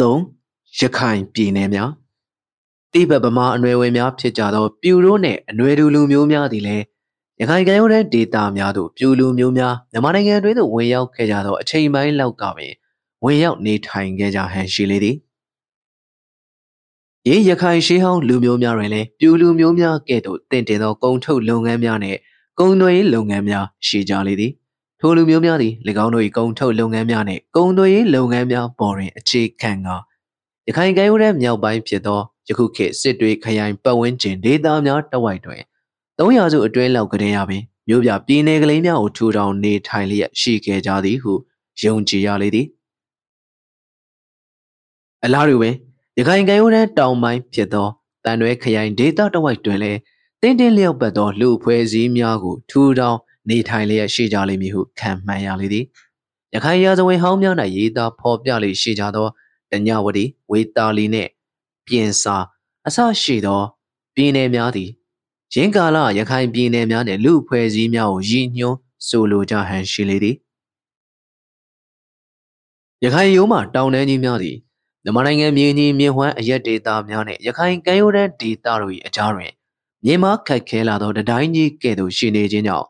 [0.01, 0.14] ၃
[0.79, 1.91] ရခိုင်ပြည်နယ်များ
[2.93, 6.84] တိဘက်ဗမာအနွယ်ဝင်များဖြစ်ကြသောပြူရိုးနှင့်အနွယ်တူလူမျိုးများသည်လည်း
[7.41, 12.72] ရခိုင်ကမ်းရိုးတန်းဒေသများသို့ပြူလူမျိုးများမြန်မာနိုင်ငံတွင်သို့ဝင်ရောက်ခဲ့ကြသောအချိန်ပိုင်းလောက်ကပင်
[13.24, 15.16] ဝင်ရောက်နေထိုင်ခဲ့ကြဟန်ရှိလေသည်
[17.28, 22.18] ရင်းရခိုင်ရှေးဟောင်းလူမျိုးများတွင်လည်းပြူလူမျိုးများကဲ့သို့တင့်တယ်သောကုန်းထုတ်လုပ်ငန်းများနှင့်
[22.59, 24.53] ကုန်းသွေးလုပ်ငန်းများရှိကြလေသည်
[25.01, 25.72] ထိုလူမျိုးများသည်၎
[26.05, 29.97] င်းတို့၏ကုန်းထုတ်လုပ်ငန်းများနှင့်ကုန်းသွေးလုပ်ငန်းများပေါ်တွင်အခြေခံကာ
[30.69, 35.62] ရခိုင်ကမ်းရိုးတန်းမြောက်ပိုင်းဖြစ်သောယခုခေတ်စစ်တွေခရိုင်ပတ်ဝန်းကျင်ဒေသများတဝိုက်တွင်
[36.19, 41.33] 300စုအတွင်းလောက်ကတည်းကပင်မြို့ပြပြည်နယ်ကလေးများကိုထူထောင်နေထိုင်လျက်ရှိခဲ့ကြသည်ဟု
[41.83, 42.66] ယုံကြည်ရလေသည်
[45.25, 45.75] အလားတူပင်
[46.19, 47.89] ရခိုင်ကမ်းရိုးတန်းတောင်ပိုင်းဖြစ်သော
[48.25, 49.99] တန်ရွဲခရိုင်ဒေသတဝိုက်တွင်လည်း
[50.43, 55.85] တင်းတင်းလျောက်ပတ်သောလူဖွဲ့စည်းများကိုထူထောင်နေထိုင်လျက်ရှိကြလိမ့်မည်ဟုခံမှန်းရလေသည်
[56.55, 59.29] ရခိုင်ရာဇဝင်ဟောင်းများ၌ရေးသားဖော်ပြလေရှိကြသော
[59.71, 61.31] တညဝတီဝေတာလီနှင့်
[61.87, 62.37] ပြင်စာ
[62.87, 63.62] အဆရှိသော
[64.14, 64.91] ပြည်နယ်များသည်
[65.55, 70.37] ရင်းကာလရခိုင်ပြည်နယ်များနှင့်လူဖွဲ့စည်းများကိုရည်ညွှန်းဆိုလိုကြဟန်ရှိလေသည်
[73.05, 74.57] ရခိုင်ရိုးမှတောင်တန်းကြီးများသည်
[75.05, 79.53] မြန်မာနိုင်ငံမြေကြီးမြေဝမ်းအရက်ဒေသများနှင့်ရခိုင်ကမ်းရိုးတန်းဒေသတို့၏အကြားတွင်
[80.05, 82.87] မြေမခတ်ခဲလာသောတတိုင်းကြီးကဲ့သို့ရှိနေခြင်းကြောင့်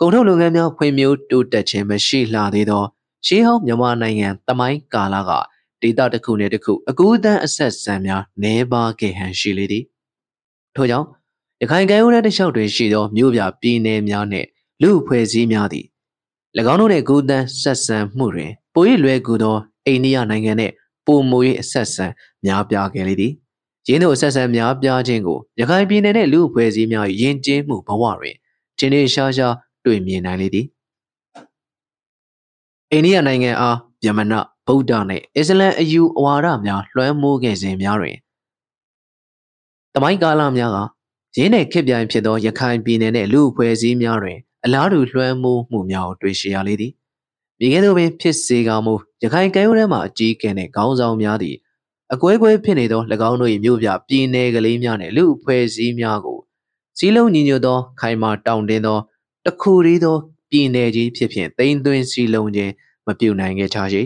[0.00, 2.84] ကုန်ထုတ်လုပ်ငန်းများဖွံ့ဖြိုးတိုးတက်ခြင်းမရှိလှသေးသော
[3.26, 5.30] ရှေးဟောင်းမြန်မာနိုင်ငံတမိုင်းကာလက
[5.82, 9.84] ဒေသတစ်ခုနှင့်တစ်ခုအကူအသန်းအဆက်ဆံများနှဲပါခဲ့ဟန်ရှိလေသည်
[10.76, 11.06] ထို့ကြောင့်
[11.62, 14.46] ရခိုင်ကမ်းရိုးတန်းတစ်လျှောက်တွင်ရှိသောမြို့ပြပြည်နယ်များနှင့်
[14.82, 15.86] လူအဖွဲ့အစည်းများသည်၎
[16.72, 19.56] င်းတို့နှင့်ကူးတန်းဆက်ဆံမှုတွင်ပို၍လွယ်ကူသော
[19.86, 20.72] အိန္ဒိယနိုင်ငံနှင့်
[21.06, 22.06] ပုံမူ၍အဆက်ဆံ
[22.44, 23.32] များပြားခဲ့လေသည်
[23.88, 28.36] ရင်းတို့အဆက်ဆံများပြားခြင်းကိုရခိုင်ပြည်နယ်နှင့်လူအဖွဲ့အစည်းများ၏ယဉ်ကျေးမှုဘဝတွင်
[28.78, 29.54] ခြေနေရှားရှား
[29.84, 30.66] တွေ့မြင်နိုင်လေသည်
[32.92, 34.32] အိန္ဒိယနိုင်ငံအားယမန
[34.66, 38.16] ဗုဒ္ဓနှင့်အစ္စလမ်အယူအဝါဒများလွှမ်းမိုးခဲ့စဉ်များတွင်
[39.94, 40.78] တမိုင်းကာလများက
[41.36, 46.92] ရင်းနှင့်ခစ်ပြိုင်ဖြစ်သောရခိုင်ပြည်နယ်နှင့်လူအဖွဲ့အစည်းများတွင်အလားတူလွှမ်းမိုးမှုများကိုတွေ့ရှိရလေသည်
[47.58, 51.56] မြေကဲ့သို့ပင်ဖြစ်စေကမူရခိုင်ကမ်းရိုးတန်းမှအကြီးကဲတဲ့ခေါင်းဆောင်များသည်
[52.12, 56.38] အကွဲကွဲဖြစ်နေသော၎င်းတို့၏မြို့ပြပြည်နယ်ကလေးများနှင့်လူအဖွဲ့အစည်းများကို
[56.98, 58.98] စီးလုံးညီညွတ်သော ခိုင်မာတောင့်တင်းသော
[59.46, 60.16] တခုတည်းသော
[60.50, 62.72] ပြည်နယ်ကြီးဖြစ်ဖြင့်တိမ်သွင်းစီလုံးခြင်း
[63.06, 64.02] မပြုနိုင်ခဲ့ချေ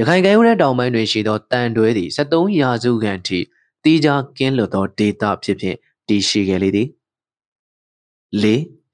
[0.00, 3.38] ရခိုင်ကမ်းရိုးတန်းတောင်ပိုင်းတွင်ရှိသောတန်တွဲသည်73ရာစုခန့်ထိ
[3.82, 5.76] တီးခြားကင်းလွတ်သောဒေသဖြစ်ဖြင့်
[6.08, 6.88] တည်ရှိခဲ့လေသည်
[8.42, 8.44] ၄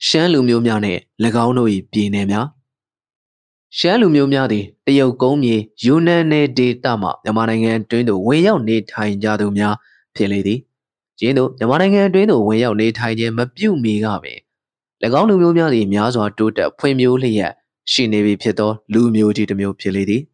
[0.07, 1.01] ရှမ်းလူမျိုးများနှင့်၎
[1.45, 2.47] င်းတို့၏ပြည်နယ်များ
[3.79, 9.75] ရှမ်းလူမျိုးများသည်တရုတ်ကုန်းမြေယူနန်နယ်ဒေသမှမြန်မာနိုင်ငံတွင်းသို့ဝင်ရောက်နေထိုင်ကြသူများ
[10.17, 10.59] ဖြစ်လေသည်။
[11.19, 14.39] ကျင်းသို့မြန်မာနိုင်ငံတွင်းသို့ဝင်ရောက်နေထိုင်ခြင်းမပြုမီကပင်၎
[15.21, 17.53] င်းလူမျိုးများသည်များစွာတိုးတက်ဖွံ့ဖြိုးလျက်
[17.93, 20.25] ရှိနေပြီဖြစ်သောလူမျိုးကြီးတစ်မျိုးဖြစ်လေသည်။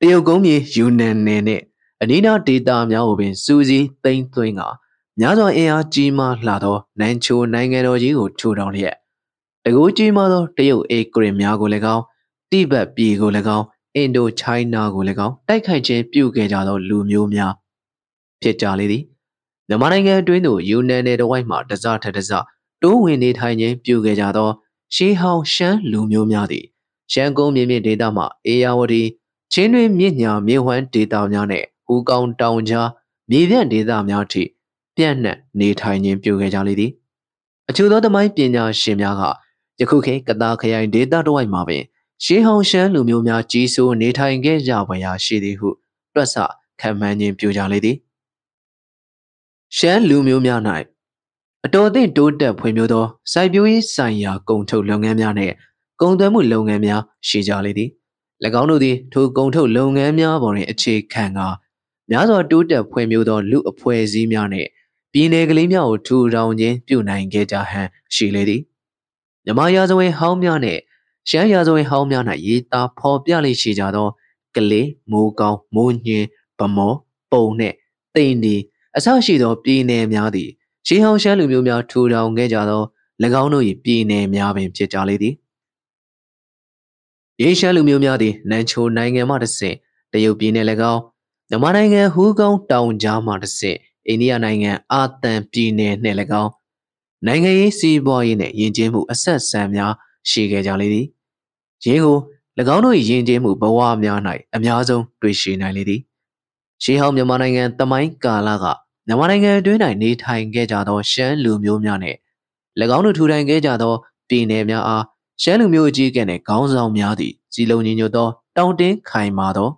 [0.00, 1.64] တရုတ်ကုန်းမြေယူနန်နယ်နှင့်
[2.02, 4.62] အနီးနားဒေသများကိုပင်စူးစီးသိမ်းသွင်းက
[5.20, 8.94] များစွာအင်အားကြီးမားလာသောနန်ချိုနိုင်ငံတော်ကြီးကိုထူထောင်လျက်
[9.64, 12.02] တကူကြီးမားသောတရုတ်အေကရင်များကိုလည်းကောင်း
[12.50, 17.52] တိဘက်ပြည်ကိုလည်းကောင်းအင်ဒိုချိုင်းနာကိုလည်းကောင်းတိုက်ခိုက်ခြင်းပြုခဲ့ကြသောလူမျိုးများ
[18.42, 19.02] ဖြစ်ကြလေသည်
[19.68, 22.30] မြန်မာနိုင်ငံအတွင်းသို့ယူနန်နယ်တဝိုက်မှတစထတစ
[22.82, 24.48] တိုးဝင်နေထိုင်ခြင်းပြုခဲ့ကြသော
[24.94, 26.64] ရှေးဟောင်းရှမ်းလူမျိုးများသည်
[27.12, 29.02] ရှမ်းကုန်းမြင့်မြင့်ဒေသမှအေယာဝတီ
[29.52, 32.88] ချင်းတွင်မြင့်ညာမြေဝမ်းဒေသများနှင့်ဟူကောင်တောင်ကြား
[33.30, 34.42] မြေပြန့်ဒေသများထိ
[34.96, 36.92] ပြန့်နှံ့နေထိုင်ခြင်းပြုခဲ့ကြလေသည်
[37.68, 39.22] အချို့သောသမိုင်းပညာရှင်များက
[39.80, 41.82] ယခုခေတ်ကတားခရိုင်ဒေသတစ်ဝိုက်မှာပင်
[42.24, 45.68] ရှေးဟောင်းရှမ်းလူမျိုးများကြီးစိုးနေထိုင်ခဲ့ကြပါရာရှိသည်ဟု
[46.14, 46.36] တွက်ဆ
[46.80, 47.96] ခံမှန်းခြင်းပြုကြလေသည်
[49.76, 50.60] ရှမ်းလူမျိုးများ၌
[51.64, 55.54] အတော်သင့်တိုးတက်ဖွံ့ဖြိုးသောစိုက်ပျိုးရေးဆိုင်ရာကုန်ထုတ်လုပ်ငန်းများနှင့်
[56.00, 57.90] ကုန်သွယ်မှုလုပ်ငန်းများရှိကြလေသည်၎
[58.60, 61.48] င်းတို့သည်ထိုကုန်ထုတ်လုပ်ငန်းများပေါ်တွင်အခြေခံကာ
[62.10, 64.68] များစွာတိုးတက်ဖွံ့ဖြိုးသောလူအဖွဲ့အစည်းများနှင့်
[65.12, 68.62] ပြည်내ကလေးများကိုထူထောင်ခြင်းပြုနိုင်ခဲ့ကြဟန်ရှိလေသည်
[69.44, 70.78] မြမရာဇဝင်ဟောင်းများနဲ့
[71.28, 74.08] ရှမ်းရာဇဝင်ဟောင်းများ၌ရေးသားဖော်ပြလေရှိကြသော
[74.56, 76.26] ကလေးမိုးကောင်းမိုးညင်း
[76.58, 76.94] ဗမော
[77.32, 77.74] ပုံနှင့်
[78.14, 78.56] တိန်ဒီ
[78.96, 80.48] အဆရှိသောပြည်နယ်များသည်
[80.86, 82.82] ရှေးဟောင်းရှမ်းလူမျိုးများထူထောင်ခဲ့ကြသော၎
[83.42, 85.34] င်းတို့၏ပြည်နယ်များပင်ဖြစ်ကြလေသည်
[87.42, 89.76] ရေရှမ်းလူမျိုးများသည်နန်ချိုနိုင်ငံမှတစ်ဆင့်
[90.12, 91.02] တရုတ်ပြည်နယ်၎င်း
[91.48, 93.78] မြန်မာနိုင်ငံဟူးကောင်းတောင်ကြားမှတစ်ဆင့်
[94.08, 96.52] အိန္ဒိယနိုင်ငံအာသံပြည်နယ်နှင့်၎င်း
[97.26, 99.92] နိုင်ငံရေးစီးပွားရေးနှင့်ယဉ်ကျေးမှုအဆက်ဆံများ
[100.30, 101.06] ရှိခဲ့ကြလေသည်။
[101.84, 102.18] ယင်းကို၎
[102.74, 104.18] င်းတို့၏ယဉ်ကျေးမှုဘဝများ၌
[104.54, 106.00] အများဆုံးတွေ့ရှိနိုင်လေသည်။
[106.82, 108.64] ရှေးဟောင်းမြန်မာနိုင်ငံတမိုင်းကာလက
[109.06, 112.18] မြန်မာနိုင်ငံအတွင်း၌နေထိုင်ခဲ့ကြသောရှမ်းလူမျိုးများနှင့်၎
[112.96, 113.94] င်းတို့ထူထောင်ခဲ့ကြသော
[114.28, 115.04] ပြည်နယ်များအား
[115.42, 119.68] ရှမ်းလူမျိုးအကြီးအကဲနှင့်ခေါင်းဆောင်များသည်စီလုံးညီညွတ်သောတောင်တင်းခိုင်မာသော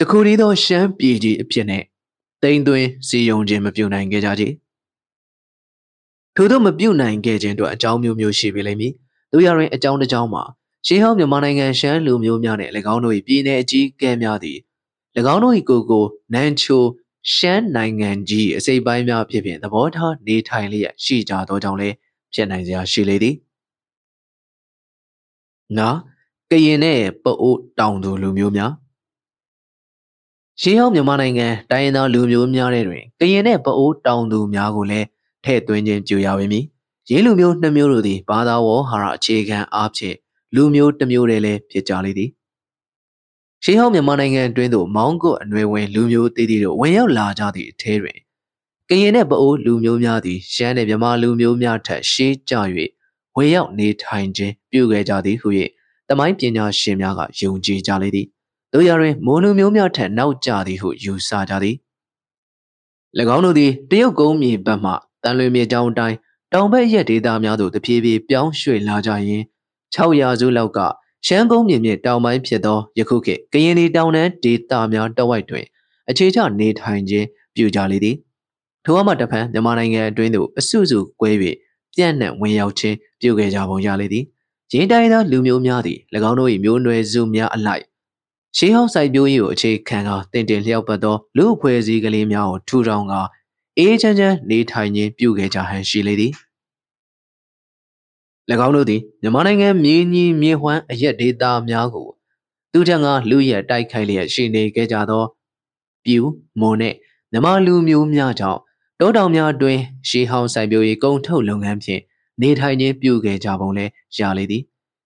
[0.00, 1.84] တခုတည်းသောရှမ်းပြည်ကြီးအဖြစ်နှင့်
[2.42, 4.44] တိမ်သွင်းစီယုံခြင်းမပြုနိုင်ခဲ့ကြကြ
[6.36, 8.92] ထို့သောမပြုနိုင်ခဲ့ခြင်းတို့အကြောင်းမျိုးမျိုးရှိပေလိမ့်မည်
[9.32, 10.42] တို့ရရင်အကြောင်းတစ်ကြောင်းမှာ
[10.86, 14.58] ရှေးဟောင်းမြန်မာနိုင်ငံရှမ်းလူမျိုးများနှင့်၎င်းတို့၏ပြည်내အကြီးအကဲများသည်၎
[15.34, 16.04] င်းတို့၏ကိုကို
[16.34, 16.84] နန်ချို
[17.34, 21.94] ရှမ်းနိုင်ငံကြီးအစိပ်ပိုင်းများဖြစ်ဖြင့်သဘောထားနေထိုင်လျက်ရှိကြသောကြောင့်လည်း
[22.34, 23.34] ဖြစ်နိုင်စရာရှိလေသည်
[25.78, 25.88] ငါ
[26.50, 28.72] ကရင်နဲ့ပအိုးတောင်သူလူမျိုးများ
[30.60, 35.06] ရှေးဟောင်းမြန်မာနိုင်ငံတိုင်းရင်းသားလူမျိုးများတဲ့တွင်ကရင်နဲ့ပအိုးတောင်သူများကိုလည်း
[35.44, 36.64] ထည့်သွင်းခြင်းပြုရပါမည်။
[37.10, 40.16] ရင်းလူမျိုးနှစ်မျိုးတို့သည်ဘာသာဝေါ်ဟာရအခြေခံအားဖြင့်
[40.54, 42.30] လူမျိုးတစ်မျိုးတည်းလည်းဖြစ်ကြလေသည်။
[43.64, 48.18] ရှေးဟောင်းမြန်မာနိုင်ငံအတွင်းသို့မောင်းကုတ်အနွယ်ဝင်လူမျိုးတည်တည်တို့ဝင်ရောက်လာကြသည့်အထဲတွင်
[48.88, 52.54] ကရင်နဲ့ပအိုးလူမျိုးများသည်ရှမ်းနဲ့မြန်မာလူမျိုးများထက်ရှေးကြ၍
[53.36, 55.48] ဝေရောက်နေထိုင်ခြင်းပြုခဲ့ကြသည်ဟု၍
[56.08, 58.26] တမိုင်းပညာရှင်များကယုံကြည်ကြလေသည်
[58.72, 61.76] တို့ရတွင်မိုးလူမျိုးများထက်နောက်ကျသည်ဟုယူဆကြသည်၎
[63.36, 66.16] င်းတို့သည်တရုတ်ကုန်းမြေဘက်မှတန်လွင်မြေကြောင်းတိုင်း
[66.52, 69.44] တောင်ဘက်ရက်ဒေသများသို့တဖြည်းဖြည်းပြောင်းရွှေ့လာကြရင်း
[69.94, 70.78] 600စုလောက်က
[71.26, 75.64] ရှမ်းကုန်းမြေမြင့်တောင်ပိုင်းဖြစ်သောယခုခေတ်ကရင်ပြည်တောင်တန်းဒေသများတဝိုက်တွင်
[76.10, 78.16] အခြေချနေထိုင်ခြင်းပြုကြလေသည်
[78.84, 81.30] ထို့အမှတဖန်မြန်မာနိုင်ငံအတွင်းသို့အစုစုကွဲ၍
[81.96, 84.24] ပြန့်နှံ့ဝင်ရောက်ခြင်းပြုခဲ့ကြပုံရလေသည်
[84.72, 85.98] ရင်းတိုင်းသောလူမျိုးများသည်၎
[86.30, 87.84] င်းတို့၏မျိုးနွယ်စုများအလိုက်
[88.56, 93.20] ရှေးဟောင်းစိုက်ပျိုးရေးကိုအခြေခံကာတင်တင်လျှောက်ပတ်သောလူအဖွဲ့အစည်းကလေးများကိုထူထောင်ကာ
[93.78, 96.32] အေးချမ်းချမ်းနေထိုင်ခြင်းပြုခဲ့ကြဟန်ရှိလေသည်၎
[98.66, 102.08] င်းတို့သည်မြန်မာနိုင်ငံမြေကြီးမြေဝမ်းအရက်ဒေသများကို
[102.72, 105.24] သူထံကလူရက်တိုက်ခိုက်လျက်ရှိနေခဲ့ကြသော
[106.04, 106.18] ပြူ
[106.60, 106.96] မွန်နှင့်
[107.32, 108.60] မြမလူမျိုးများကြောင့်
[109.00, 112.02] တောတောင်များအတွင်းရှေးဟောင်းစိုက်ပျိုးရေးကုန်ထုတ်လုပ်ငန်းဖြင့်
[112.42, 113.86] နေထိုင်ခြင်းပြုခဲ့ကြပုံလဲ
[114.18, 114.62] ရလေသည်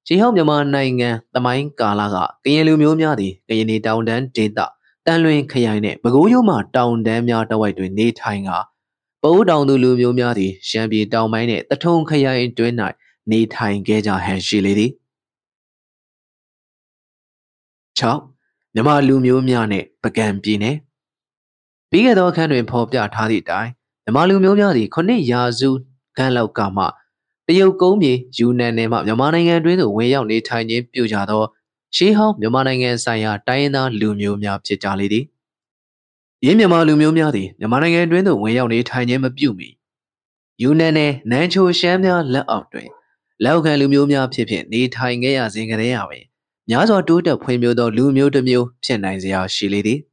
[0.07, 4.59] ရှေးဟောင်းမြန်မာနိုင်ငံသမိုင်းကာလကကရင်လူမျိုးများသည်ကရင်နေတောင်တန်းဒေသ
[5.07, 8.51] တန်လွင်ခရိုင်နှင့်ပဲခူးရိုးမှတောင်တန်းများတဝိုက်တွင်နေထိုင်က
[9.22, 12.72] ပိုးတောင်သူလူမျိုးများသည်ရှမ်းပြည်တောင်ပိုင်းနှင့်တထုံခရိုင်တွင်၌
[13.30, 14.91] နေထိုင်ခဲ့ကြဟန်ရှိလေသည်
[17.99, 20.76] 6မြမလူမျိုးများနှင့်ပကံပြည်နယ်
[21.91, 23.70] ပြီးခဲ့သောအခန်းတွင်ဖော်ပြထားသည့်အတိုင်း
[24.11, 25.71] မြမလူမျိုးများသည်ခုနှစ်ရာစု
[26.17, 26.85] ခန်းလောက်ကမှ
[27.47, 31.43] တရုတ်ကုန်းမြေယူနန်နယ်မှမြန်မာနိုင်ငံတွင်သို့ဝင်ရောက်နေထိုင်ခြင်းပြုကြသော
[31.97, 35.25] ရှေးဟောင်းမြန်မာနိုင်ငံဆိုင်ရာတိုင်းရင်းသားလူမျိုးများဖြစ်ကြလေသည်။
[36.45, 39.69] ယင်းမြန်မာလူမျိုးများသည်မြန်မာနိုင်ငံတွင်သို့ဝင်ရောက်နေထိုင်ခြင်းမပြုမီ
[40.63, 42.89] ယူနန်နယ်နန်းချိုရှမ်းများလက်အောက်တွင်
[43.45, 46.25] လက်ခံလူမျိုးများဖြစ်ဖြင့်နေထိုင်ခဲ့ရစဉ်ကတည်းကပင်
[46.71, 50.01] များစွာတိုးတက်ဖွံ့ဖြိုးသောလူမျိုးတစ်မျိုးဖြစ်နိုင်စရာရှိလေသည်။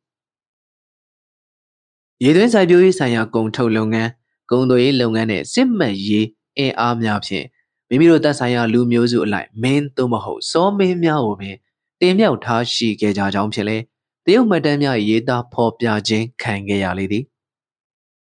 [2.24, 4.10] ရေသွင်းစိုက်ပျိုးရေးဆိုင်ရာကုန်ထုတ်လုပ်ငန်း၊
[4.52, 7.46] ကုန်သွယ်ရေးလုပ်ငန်းနဲ့စစ်မှတ်ရေးအင်အားများဖြင့်
[7.90, 11.56] မိမိတို့တပ်ဆိုင်ရာလူမျိုးစုအလိုက်မင်းသို့မဟုတ်စောမင်းများကိုပင်
[12.00, 13.78] တင်မြှောက်ထားရှိခဲ့ကြကြောင်းဖြစ်လဲ
[14.26, 17.24] တရုတ်မှတ်တမ်းများရေးသားဖော်ပြခြင်းခံခဲ့ရလေသည်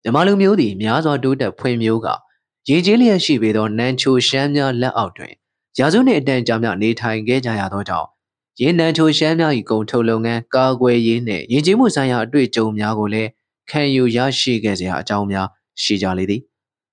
[0.04, 2.08] မြမလူမျိုးသည်များစွာတိုးတက်ဖွံ့ဖြိုးက
[2.68, 5.34] ရည်ကြီးလျက်ရှိပေသောနန်ချိုရှမ်းများလက်အောက်တွင်
[5.78, 8.08] ရာစုနှင့်အတန်ကြာမြနေထိုင်ခဲ့ကြရသောကြောင့်
[8.60, 13.30] ရင်းနန်ချိုရှမ်းများ၏ကုန်ထုတ်လုပ်ငန်းကာကွယ်ရေးနှင့်ရည်ကြီးမှုဆိုင်ရာအတွေ့အကြုံများကိုလည်း
[13.70, 15.48] ခံယူရရှိခဲ့စရာအကြောင်းများ
[15.82, 16.42] ရှိကြလေသည်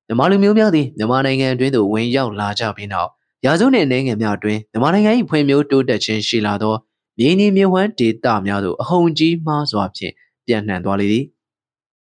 [0.06, 3.10] မြန်မာလူမျိုးများသည်မြန်မာနိုင်ငံအတွင်းသို့ဝင်ရောက်လာကြပြီးနောက်
[3.44, 6.74] ရာစုနှင့်နိုင်ငံများအတွင်းမြန်မာနိုင်ငံ၏ဖွံ့ဖြိုးတိုးတက်ခြင်းရှိလာသော
[7.18, 10.14] မြေနီမြေဝမ်းဒေသများသို့အဟုန်ကြီးမားစွာဖြင့်
[10.46, 11.24] ပြန့်နှံ့သွားလေသည်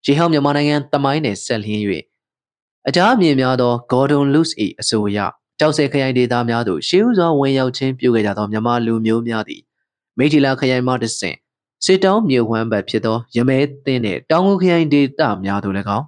[0.04, 1.82] ရှေးဟောင်းမြန်မာနိုင်ငံတမိုင်းနယ်ဆက်လျင်း၍
[2.88, 5.18] အကြအမြင်များသော Gordon Luce ၏အဆိုအရ
[5.58, 9.62] ကြောက်စဲခရိုင်ဒေသများသို့ရှေးဥစွာဝင်ရောက်ခြင်းပြုခဲ့ကြသောမြန်မာလူမျိုးများသည်
[10.18, 11.36] မိထီလာခရိုင်မှတဆင့်
[11.84, 16.04] စစ်တောင်းမြေဝမ်းဘက်ဖြစ်သောရမဲသင်းနှင့်တောင်ငူခရိုင်ဒေသများသို့၎င်း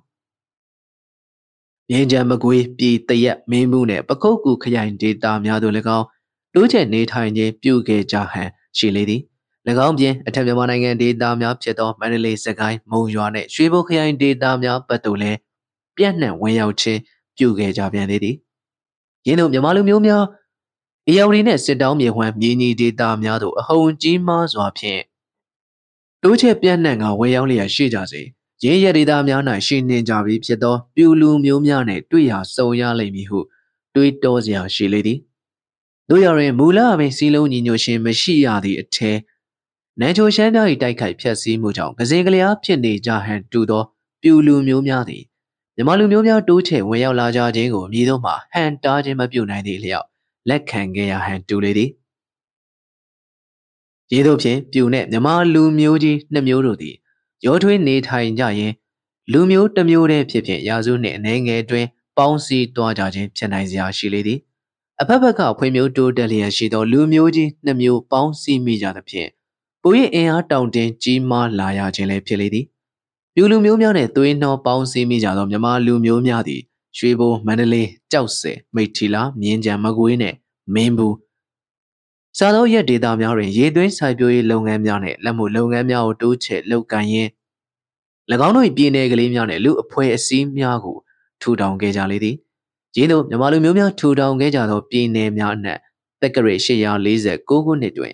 [1.90, 6.06] မြင်းကြံမကွေးပြည်တရက်မင်းမှုနှင့်ပခုတ်ကူခရိုင်ဒေသများသို့၎င်း
[6.54, 8.48] တိုးချဲ့နေထိုင်ခြင်းပြုခဲ့ကြဟန်
[8.78, 9.22] ရှိလေသည်၎
[9.86, 15.38] င်းပြင်အထက်မြန်မာနိုင်ငံဒေသများဖြစ်သောမန္တလေးစကိုင်းမုံရွာနှင့်ရွှေဘိုခရိုင်ဒေသများဘက်သို့လည်း
[15.96, 17.00] ပြန့်နှံ့ဝင်ရောက်ခြင်း
[17.36, 18.36] ပြုခဲ့ကြပြန်သေးသည်
[19.26, 20.24] ယင်းတို့မြန်မာလူမျိုးများ
[21.08, 25.00] အေယော်ရီနှင့်စစ်တောင်းမြေဝမ်းမြေညီဒေသများသို့အဟုန်ကြီးမားစွာဖြင့်
[26.22, 28.22] တိုးချဲ့ပြန့်နှံ့ကဝင်ရောက်လျက်ရှိကြစေ
[28.64, 33.40] ရင်းရဒေတာများ၌ရှိနေကြပြီးဖြစ်သောပြူလူမျိုးများနှင့်တွေ့ရဆုံရလိမ့်မည်ဟု
[33.94, 35.18] တွေးတောစရာရှိလေသည်
[36.08, 39.12] တို့ရရင်မူလအပင်စီလုံးညီညွတ်ခြင်းမရှိရသည့်အထဲ
[40.00, 43.82] နန်ချိုရှမ်းများ၏တိုက်ခိုက်ဖျက်ဆီးမှုကြောင့်ကစင်ကလျားဖြစ်နေကြဟန်တူသော
[44.22, 45.22] ပြူလူမျိုးများသည်
[45.76, 50.06] မြမလူမျိုးများတိုးချဲ့ဝင်ရောက်လာကြခြင်းကိုမြည်သောမှာဟန်တားခြင်းမပြုနိုင်သည့်အလျောက်
[50.48, 51.90] လက်ခံခဲ့ရဟန်တူလေသည်
[54.12, 56.94] ရေးတို့ဖြင့်ပြူနှင့်မြမလူမျိုးကြီးနှစ်မျိုးတို့သည်
[57.46, 58.72] ရောထွေးနေထိုင်ကြရင်
[59.32, 61.86] လူမျိုးတစ်မျိုးတည်းဖြစ်ဖြစ်ရာစုနှင့်အနေငယ်တွင်
[62.16, 64.38] ပေါင်းစည်းသွားကြခြင်းဖြစ်နိုင်စရာရှိလေသည်
[65.00, 69.28] အဖက်ဖက်ကဖွံ့ဖြိုးတိုးတက်လျက်ရှိသောလူမျိုးကြီးနှစ်မျိုးပေါင်းစည်းမိကြသဖြင့်
[69.82, 72.64] ပို၍အင်အားတောင့်တင်းကြီးမားလာရခြင်းလည်းဖြစ်လေသည်
[73.34, 76.62] ပြူလူမျိုးများနှင့်သွေးနှောပေါင်းစည်းမိကြသောမြမလူမျိုးများသည်
[76.96, 80.36] ရွှေဘိုမန္တလေးကြောက်စဲမိထီလာမြင်းကြံမကွေးနှင့်
[80.74, 81.14] မင်းဘူး
[82.37, 87.29] စားသောရက်ဒေတာများတွင်ရေသွင်းစိုက်ပျိုးရေးလုပ်ငန်းများနှင့်လက်မှုလုပ်ငန်းများကိုတိုးချဲ့လုပ်ကိုင်ရင်း၎
[88.47, 90.97] င်းတို့၏ပြည်내ကလေးများနှင့်လူအဖွဲ့အစည်းများကို
[91.41, 92.35] ထူထောင်ခဲ့ကြလေသည်။
[92.95, 95.79] ရင်းတို့မြန်မာလူမျိုးများထူထောင်ခဲ့ကြသောပြည်내များအနက်
[96.21, 96.37] တက္က
[96.83, 98.13] ရာ849ခုနှစ်တွင်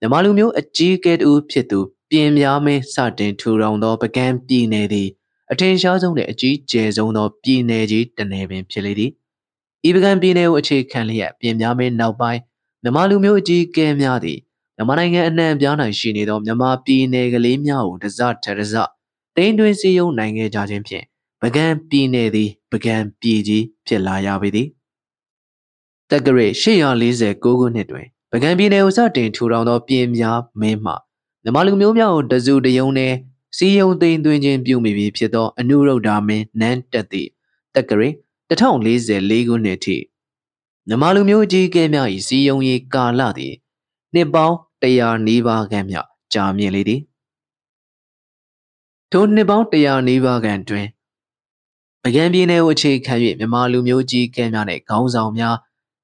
[0.00, 1.80] မြန်မာလူမျိုးအကြီးအကဲတူဖြစ်သူ
[2.10, 5.08] ပြင်များမင်းစတင်ထူထောင်သောပကံပြည်내သည်
[5.52, 9.10] အထင်ရှားဆုံးနှင့်အကြီးကျယ်ဆုံးသောပြည်내ကြီးတစ်နယ်ပင်ဖြစ်လေသည်။
[9.88, 12.40] ဤပကံပြည်내ကိုအခြေခံလျက်ပြင်များမင်းနောက်ပိုင်း
[12.83, 14.39] မြန်မာလူမျိုးအကြီးအကဲများသည်
[14.75, 18.75] မြန်မာနိုင်ငံအနှံ့အပြား၌ရှိနေသောမြန်မာပြည်နယ်ကလေးများကိုတစထရစ
[19.35, 21.05] တိန်တွင်စီယုံနိုင်ခဲ့ကြခြင်းဖြင့်
[21.41, 24.67] ပကံပြည်နယ်သည်ပကံပြည်ကြီးဖြစ်လာရပေသည်
[26.11, 30.93] တက္ကရာ849ခုနှစ်တွင်ပကံပြည်နယ်ကိုစတင်ထူထောင်သောပြည်များမင်းမှ
[31.43, 33.15] မြန်မာလူမျိုးများကိုတစုတယုံနှင့်
[33.57, 37.29] စီယုံသိမ်းသွင်းခြင်းပြုမိပြီဖြစ်သောအနုရုဒ္ဓမင်းနန်းတက်သည့်
[37.75, 38.09] တက္ကရာ
[38.49, 39.95] 1044ခုနှစ်ထိ
[40.89, 43.53] မြန်မာလူမျိုးအကြီးအကဲများ၏စီယုံရေးကာလသည်
[44.13, 45.97] နှစ်ပေါင်း100နီးပါးခန့်မြ
[46.33, 47.01] ကြာမြင့်လေသည်
[49.11, 50.87] ထိုနှစ်ပေါင်း100နီးပါးခန့်တွင်
[52.03, 55.55] ပကံပြည်နယ်ကိုအခြေခံ၍မြန်မာလူမျိုးကြီးကဲများနှင့်ခေါင်းဆောင်များ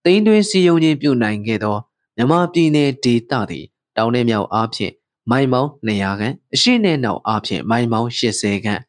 [0.05, 1.77] တိန်းတွင်းစီယုံခြင်းပြုနိုင်ခဲ့သော
[2.15, 3.65] မြန်မာပြည်နယ်ဒေသသည်
[3.97, 4.93] တောင်နှင့်မြောက်အားဖြင့်
[5.31, 8.81] မိုင်ပေါင်း200ခန့်အရှိနှင့်နောက်အားဖြင့်မိုင်ပေါင်း80ခန့်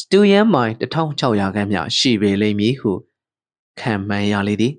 [0.00, 2.92] စတူယန်မိုင်1600ခန့်မြရှိပေလိမ့်မည်ဟု
[3.80, 4.74] ခံမှန်းရလေသည်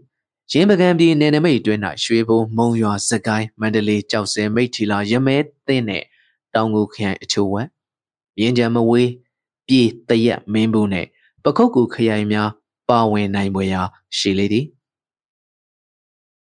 [0.54, 5.38] ရင်းပကံပြည်နယ်နိမိတ်တွင်၌ရွှေဘုံမုံရွာစကိုင်းမန္တလေးကြောက်စဲမိထီလာရမဲ
[5.68, 6.06] သင်းနှင့်
[6.56, 7.68] တောင်ကိုခရိုင်အချို့ဝက်
[8.38, 9.12] မြင်းကြံမဝေး
[9.68, 11.08] ပြည်တရက်မင်းဘူးနှင့်
[11.44, 12.50] ပခုတ်ကူခရိုင်များ
[12.90, 13.82] ပါဝင်နိုင်ပွဲရာ
[14.18, 14.66] ရှိလေသည်